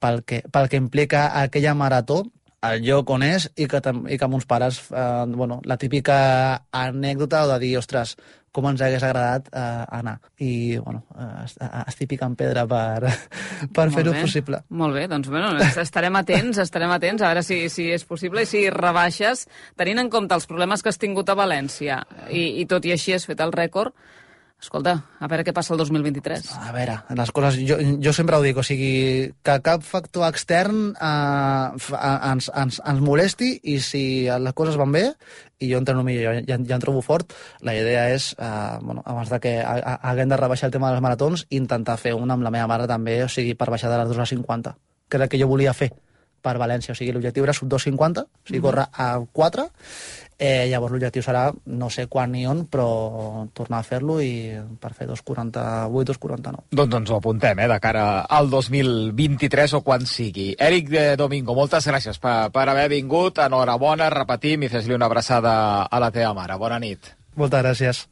pel, 0.01 0.23
que, 0.27 0.43
pel 0.53 0.71
que 0.73 0.81
implica 0.81 1.29
aquella 1.43 1.75
marató, 1.79 2.25
el 2.67 2.83
lloc 2.83 3.11
on 3.15 3.23
és 3.27 3.47
i 3.61 3.67
que, 3.71 3.81
i 4.11 4.19
que 4.19 4.29
mons 4.31 4.47
pares, 4.49 4.81
eh, 4.91 5.25
bueno, 5.29 5.61
la 5.65 5.77
típica 5.79 6.19
anècdota 6.73 7.45
de 7.53 7.59
dir, 7.63 7.77
ostres, 7.79 8.17
com 8.57 8.67
ens 8.71 8.81
hagués 8.83 9.05
agradat 9.05 9.51
eh, 9.53 9.85
anar. 9.99 10.17
I, 10.41 10.51
bueno, 10.81 11.03
eh, 11.13 11.45
est- 11.45 11.61
estic 11.87 12.09
picant 12.15 12.35
pedra 12.39 12.65
per, 12.71 13.13
per 13.77 13.87
fer-ho 13.93 14.15
possible. 14.23 14.63
Molt 14.81 14.97
bé, 14.97 15.07
doncs 15.13 15.29
bueno, 15.33 15.53
estarem 15.85 16.17
atents, 16.23 16.59
estarem 16.65 16.93
atents 16.97 17.23
a 17.23 17.31
veure 17.35 17.45
si, 17.47 17.61
si 17.73 17.91
és 17.93 18.05
possible 18.09 18.43
i 18.47 18.49
si 18.51 18.65
rebaixes, 18.73 19.47
tenint 19.77 20.01
en 20.03 20.11
compte 20.13 20.35
els 20.39 20.49
problemes 20.49 20.83
que 20.83 20.93
has 20.95 20.99
tingut 21.03 21.29
a 21.29 21.37
València 21.39 22.01
i, 22.31 22.63
i 22.63 22.67
tot 22.71 22.85
i 22.89 22.97
així 22.97 23.13
has 23.17 23.29
fet 23.29 23.41
el 23.45 23.53
rècord, 23.55 23.93
escolta, 24.61 24.93
a 25.21 25.29
veure 25.29 25.45
què 25.47 25.53
passa 25.55 25.75
el 25.75 25.79
2023. 25.79 26.47
A 26.59 26.71
veure, 26.75 26.95
les 27.19 27.31
coses... 27.37 27.59
Jo, 27.69 27.77
jo 28.03 28.13
sempre 28.17 28.39
ho 28.39 28.43
dic, 28.43 28.57
o 28.57 28.65
sigui, 28.67 29.33
que 29.47 29.57
cap 29.63 29.85
factor 29.87 30.25
extern 30.29 30.95
eh, 30.97 31.67
fa- 31.87 32.01
ens, 32.33 32.49
ens, 32.57 32.81
ens 32.81 33.03
molesti 33.05 33.53
i 33.69 33.77
si 33.85 34.03
les 34.27 34.57
coses 34.57 34.79
van 34.81 34.95
bé 34.97 35.05
i 35.61 35.69
jo 35.71 35.79
entreno 35.81 36.03
millor, 36.05 36.41
ja, 36.49 36.57
ja 36.59 36.79
em 36.79 36.83
trobo 36.83 37.05
fort, 37.05 37.37
la 37.65 37.77
idea 37.77 38.09
és, 38.15 38.33
eh, 38.39 38.79
bueno, 38.83 39.05
abans 39.07 39.31
de 39.31 39.39
que 39.45 39.55
ha- 39.61 39.77
ha- 39.77 40.01
haguem 40.11 40.33
de 40.33 40.41
rebaixar 40.41 40.69
el 40.73 40.75
tema 40.75 40.91
dels 40.91 41.05
maratons, 41.05 41.47
intentar 41.51 41.99
fer 42.01 42.17
una 42.17 42.35
amb 42.35 42.45
la 42.49 42.51
meva 42.55 42.67
mare 42.73 42.89
també, 42.91 43.21
o 43.25 43.29
sigui, 43.29 43.55
per 43.55 43.71
baixar 43.71 43.93
de 43.93 44.01
les 44.03 44.09
2 44.09 44.25
a 44.25 44.27
50, 44.27 44.77
que 45.09 45.17
era 45.21 45.29
el 45.29 45.31
que 45.31 45.41
jo 45.41 45.49
volia 45.53 45.77
fer 45.77 45.93
per 46.47 46.59
València, 46.63 46.93
o 46.93 46.95
sigui, 46.99 47.11
l'objectiu 47.13 47.43
era 47.45 47.53
sub 47.57 47.69
2.50, 47.73 48.23
o 48.23 48.47
sigui, 48.47 48.61
córrer 48.63 48.85
a 48.93 49.07
4, 49.33 49.65
eh, 50.39 50.67
llavors 50.69 50.93
l'objectiu 50.93 51.25
serà, 51.25 51.47
no 51.67 51.89
sé 51.91 52.07
quan 52.13 52.33
ni 52.33 52.45
on, 52.49 52.65
però 52.71 53.47
tornar 53.57 53.81
a 53.81 53.87
fer-lo 53.87 54.19
i 54.21 54.53
per 54.81 54.93
fer 54.97 55.09
2.48, 55.09 55.89
2.49. 56.13 56.67
Doncs 56.77 56.99
ens 57.01 57.13
ho 57.13 57.19
apuntem, 57.21 57.59
eh, 57.59 57.69
de 57.71 57.79
cara 57.81 58.07
al 58.23 58.51
2023 58.53 59.79
o 59.79 59.83
quan 59.87 60.07
sigui. 60.07 60.55
Eric 60.59 60.91
de 60.93 61.07
Domingo, 61.17 61.57
moltes 61.57 61.89
gràcies 61.89 62.21
per, 62.21 62.51
per 62.53 62.69
haver 62.69 62.89
vingut. 62.93 63.41
Enhorabona, 63.47 64.11
repetim 64.13 64.67
i 64.67 64.73
fes-li 64.73 64.95
una 64.97 65.09
abraçada 65.09 65.87
a 65.89 66.03
la 66.03 66.13
teva 66.13 66.35
mare. 66.37 66.59
Bona 66.61 66.79
nit. 66.83 67.15
Moltes 67.37 67.65
gràcies. 67.65 68.07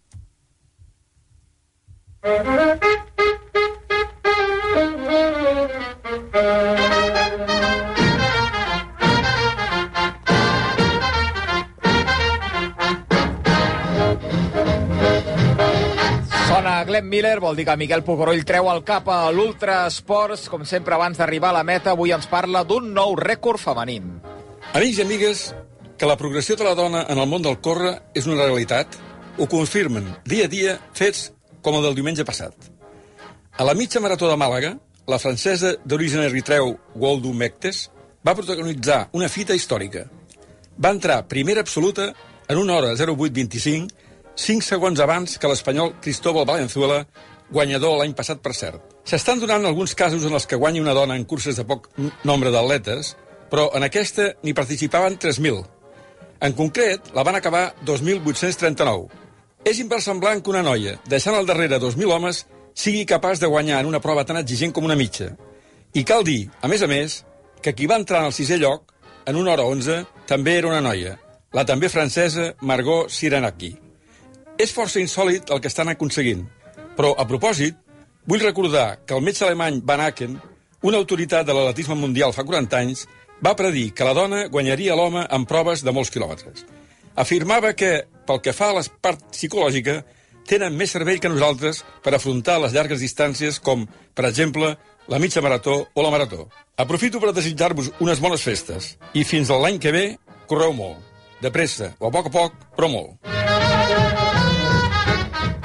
Glenn 16.95 17.09
Miller, 17.11 17.41
vol 17.43 17.57
dir 17.59 17.65
que 17.67 17.75
Miquel 17.75 18.05
Pucoroll 18.07 18.45
treu 18.47 18.69
el 18.71 18.85
cap 18.87 19.09
a 19.11 19.27
l'Ultra 19.35 19.81
Sports. 19.91 20.45
Com 20.47 20.63
sempre, 20.63 20.95
abans 20.95 21.19
d'arribar 21.19 21.49
a 21.51 21.57
la 21.57 21.65
meta, 21.67 21.91
avui 21.91 22.13
ens 22.15 22.29
parla 22.31 22.61
d'un 22.63 22.93
nou 22.95 23.17
rècord 23.19 23.59
femení. 23.59 23.97
Amics 24.79 25.01
i 25.01 25.03
amigues, 25.03 25.41
que 25.99 26.07
la 26.07 26.15
progressió 26.15 26.55
de 26.55 26.63
la 26.63 26.77
dona 26.79 27.01
en 27.11 27.19
el 27.19 27.27
món 27.27 27.43
del 27.43 27.59
córrer 27.59 27.97
és 28.15 28.29
una 28.31 28.45
realitat, 28.45 28.95
ho 29.43 29.49
confirmen 29.51 30.07
dia 30.23 30.47
a 30.47 30.53
dia 30.53 30.77
fets 30.95 31.33
com 31.67 31.75
el 31.75 31.83
del 31.83 31.99
diumenge 31.99 32.23
passat. 32.29 32.55
A 33.59 33.67
la 33.67 33.75
mitja 33.75 33.99
marató 33.99 34.31
de 34.31 34.39
Màlaga, 34.39 34.77
la 35.11 35.19
francesa 35.19 35.75
d'origen 35.83 36.23
eritreu 36.29 36.77
Waldo 36.95 37.35
Mectes 37.35 37.89
va 38.23 38.37
protagonitzar 38.39 39.09
una 39.19 39.27
fita 39.27 39.59
històrica. 39.59 40.07
Va 40.79 40.95
entrar 40.95 41.25
primera 41.27 41.67
absoluta 41.67 42.13
en 42.47 42.59
una 42.63 42.79
hora 42.79 42.95
08.25, 42.95 43.91
5 44.37 44.67
segons 44.67 45.01
abans 45.01 45.39
que 45.39 45.49
l'espanyol 45.49 45.95
Cristóbal 46.03 46.47
Valenzuela, 46.49 47.05
guanyador 47.55 47.99
l'any 48.01 48.15
passat, 48.19 48.41
per 48.43 48.55
cert. 48.55 48.83
S'estan 49.07 49.39
donant 49.39 49.67
alguns 49.67 49.95
casos 49.95 50.25
en 50.27 50.35
els 50.35 50.47
que 50.51 50.59
guanyi 50.59 50.81
una 50.83 50.95
dona 50.97 51.15
en 51.15 51.27
curses 51.29 51.57
de 51.57 51.65
poc 51.69 51.87
nombre 52.25 52.51
d'atletes, 52.51 53.15
però 53.51 53.69
en 53.77 53.87
aquesta 53.87 54.33
n'hi 54.43 54.55
participaven 54.57 55.19
3.000. 55.23 55.61
En 56.45 56.57
concret, 56.59 57.13
la 57.15 57.23
van 57.23 57.39
acabar 57.39 57.75
2.839. 57.87 59.07
És 59.65 59.79
inversemblant 59.81 60.43
que 60.43 60.51
una 60.51 60.65
noia, 60.67 60.99
deixant 61.07 61.37
al 61.39 61.47
darrere 61.47 61.79
2.000 61.81 62.11
homes, 62.13 62.43
sigui 62.75 63.07
capaç 63.07 63.41
de 63.41 63.49
guanyar 63.49 63.81
en 63.81 63.93
una 63.93 64.03
prova 64.03 64.27
tan 64.27 64.41
exigent 64.41 64.75
com 64.75 64.85
una 64.85 64.99
mitja. 64.99 65.31
I 65.95 66.03
cal 66.03 66.27
dir, 66.27 66.51
a 66.61 66.69
més 66.69 66.83
a 66.83 66.91
més, 66.91 67.23
que 67.63 67.73
qui 67.73 67.87
va 67.87 68.01
entrar 68.03 68.25
en 68.25 68.33
el 68.33 68.37
sisè 68.37 68.59
lloc, 68.59 68.91
en 69.31 69.39
una 69.41 69.55
hora 69.55 69.65
11, 69.71 70.03
també 70.27 70.59
era 70.59 70.69
una 70.69 70.83
noia, 70.85 71.15
la 71.55 71.65
també 71.65 71.89
francesa 71.89 72.51
Margot 72.61 73.09
Siranaki. 73.09 73.84
És 74.59 74.71
força 74.71 75.01
insòlid 75.03 75.51
el 75.51 75.61
que 75.61 75.71
estan 75.71 75.91
aconseguint, 75.91 76.45
però, 76.95 77.11
a 77.19 77.27
propòsit, 77.27 77.75
vull 78.31 78.43
recordar 78.45 79.01
que 79.07 79.17
el 79.17 79.25
metge 79.27 79.43
alemany 79.45 79.81
Van 79.83 80.03
Aken, 80.05 80.37
una 80.87 81.01
autoritat 81.01 81.47
de 81.47 81.57
l'atletisme 81.57 81.97
mundial 81.99 82.33
fa 82.37 82.45
40 82.47 82.79
anys, 82.79 83.07
va 83.43 83.57
predir 83.59 83.89
que 83.93 84.07
la 84.07 84.15
dona 84.15 84.47
guanyaria 84.49 84.95
l'home 84.95 85.25
en 85.27 85.47
proves 85.51 85.83
de 85.83 85.93
molts 85.93 86.13
quilòmetres. 86.15 86.63
Afirmava 87.19 87.75
que, 87.75 88.07
pel 88.27 88.41
que 88.43 88.55
fa 88.55 88.71
a 88.71 88.79
la 88.79 88.85
part 89.03 89.27
psicològica, 89.35 90.03
tenen 90.47 90.77
més 90.79 90.95
cervell 90.95 91.19
que 91.19 91.33
nosaltres 91.33 91.83
per 92.05 92.15
afrontar 92.15 92.61
les 92.63 92.75
llargues 92.77 93.03
distàncies 93.03 93.59
com, 93.59 93.89
per 94.15 94.29
exemple, 94.29 94.77
la 95.09 95.19
mitja 95.19 95.43
marató 95.43 95.81
o 95.93 96.05
la 96.05 96.13
marató. 96.15 96.47
Aprofito 96.77 97.21
per 97.21 97.35
desitjar-vos 97.35 97.91
unes 97.99 98.23
bones 98.23 98.43
festes 98.43 98.95
i 99.15 99.25
fins 99.25 99.51
l'any 99.51 99.81
que 99.83 99.93
ve, 99.93 100.05
correu 100.47 100.73
molt. 100.77 101.01
De 101.43 101.51
pressa 101.51 101.95
o 101.99 102.09
a 102.09 102.15
poc 102.15 102.31
a 102.31 102.39
poc, 102.39 102.61
però 102.79 102.91
molt. 102.93 103.44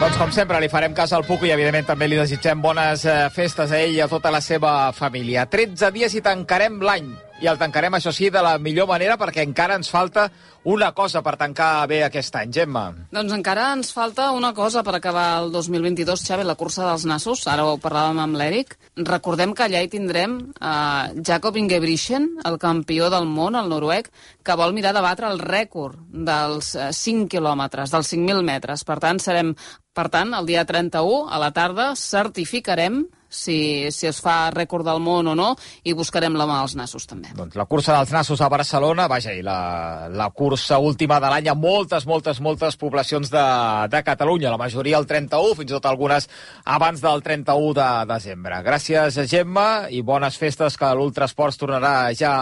Doncs 0.10 0.18
com 0.18 0.32
sempre 0.34 0.58
li 0.58 0.68
farem 0.74 0.94
cas 0.98 1.12
al 1.14 1.22
Puco 1.22 1.46
i 1.46 1.52
evidentment 1.54 1.86
també 1.86 2.08
li 2.08 2.18
desitgem 2.18 2.64
bones 2.64 3.04
eh, 3.06 3.28
festes 3.30 3.70
a 3.70 3.78
ell 3.78 3.94
i 3.94 4.00
a 4.02 4.08
tota 4.10 4.32
la 4.34 4.40
seva 4.42 4.90
família. 4.90 5.44
13 5.46 5.92
dies 5.94 6.16
i 6.18 6.22
tancarem 6.26 6.80
l'any. 6.82 7.12
I 7.40 7.48
el 7.48 7.56
tancarem, 7.56 7.94
això 7.96 8.12
sí, 8.12 8.28
de 8.28 8.42
la 8.44 8.58
millor 8.60 8.90
manera 8.90 9.16
perquè 9.16 9.46
encara 9.48 9.78
ens 9.80 9.88
falta 9.88 10.26
una 10.68 10.90
cosa 10.92 11.22
per 11.24 11.38
tancar 11.40 11.86
bé 11.88 12.02
aquest 12.04 12.36
any, 12.36 12.52
Gemma. 12.52 12.82
Doncs 13.16 13.32
encara 13.32 13.70
ens 13.78 13.94
falta 13.96 14.26
una 14.36 14.50
cosa 14.58 14.82
per 14.84 14.98
acabar 14.98 15.28
el 15.40 15.48
2022, 15.54 16.26
Xavi, 16.28 16.44
la 16.44 16.58
cursa 16.60 16.84
dels 16.84 17.06
nassos. 17.08 17.46
Ara 17.48 17.64
ho 17.64 17.78
parlàvem 17.80 18.20
amb 18.20 18.36
l'Eric. 18.42 18.76
Recordem 19.08 19.54
que 19.56 19.64
allà 19.70 19.80
hi 19.80 19.92
tindrem 19.94 20.36
eh, 20.52 21.22
Jacob 21.30 21.56
Ingebrigtsen, 21.62 22.28
el 22.50 22.60
campió 22.60 23.08
del 23.14 23.30
món, 23.30 23.56
el 23.56 23.72
noruec, 23.72 24.12
que 24.44 24.58
vol 24.60 24.76
mirar 24.76 24.92
de 24.98 25.06
batre 25.06 25.32
el 25.32 25.40
rècord 25.40 25.96
dels 26.12 26.74
eh, 26.76 26.90
5 26.92 27.32
quilòmetres, 27.32 27.96
dels 27.96 28.12
5.000 28.18 28.44
metres. 28.52 28.84
Per 28.84 29.00
tant, 29.00 29.24
serem 29.24 29.56
per 29.96 30.10
tant, 30.12 30.36
el 30.36 30.46
dia 30.48 30.68
31, 30.68 31.32
a 31.32 31.40
la 31.40 31.54
tarda, 31.56 31.94
certificarem 31.96 33.06
si, 33.30 33.88
si 33.94 34.10
es 34.10 34.20
fa 34.22 34.50
rècord 34.52 34.86
del 34.88 35.00
món 35.04 35.30
o 35.30 35.36
no 35.38 35.54
i 35.86 35.94
buscarem 35.98 36.36
la 36.36 36.48
mà 36.50 36.60
als 36.64 36.76
nassos, 36.76 37.06
també. 37.08 37.32
Doncs 37.38 37.56
la 37.60 37.68
cursa 37.70 37.96
dels 37.96 38.12
nassos 38.14 38.42
a 38.42 38.50
Barcelona, 38.52 39.08
vaja, 39.12 39.34
i 39.38 39.44
la, 39.46 40.10
la 40.12 40.30
cursa 40.36 40.82
última 40.82 41.22
de 41.22 41.32
l'any 41.32 41.50
a 41.52 41.56
moltes, 41.56 42.08
moltes, 42.10 42.42
moltes 42.42 42.78
poblacions 42.82 43.32
de, 43.32 43.46
de 43.94 44.04
Catalunya, 44.04 44.52
la 44.52 44.62
majoria 44.62 45.00
el 45.00 45.08
31, 45.10 45.56
fins 45.62 45.72
i 45.72 45.78
tot 45.78 45.90
algunes 45.90 46.30
abans 46.66 47.02
del 47.06 47.24
31 47.26 47.74
de 47.78 47.90
desembre. 48.14 48.62
Gràcies, 48.66 49.22
Gemma, 49.30 49.70
i 49.94 50.02
bones 50.02 50.38
festes 50.42 50.78
que 50.80 50.94
l'Ultrasports 50.98 51.60
tornarà 51.62 51.96
ja 52.18 52.34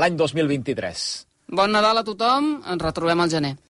l'any 0.00 0.16
2023. 0.18 1.08
Bon 1.50 1.72
Nadal 1.74 1.98
a 1.98 2.06
tothom, 2.06 2.60
ens 2.62 2.82
retrobem 2.82 3.20
al 3.20 3.32
gener. 3.32 3.56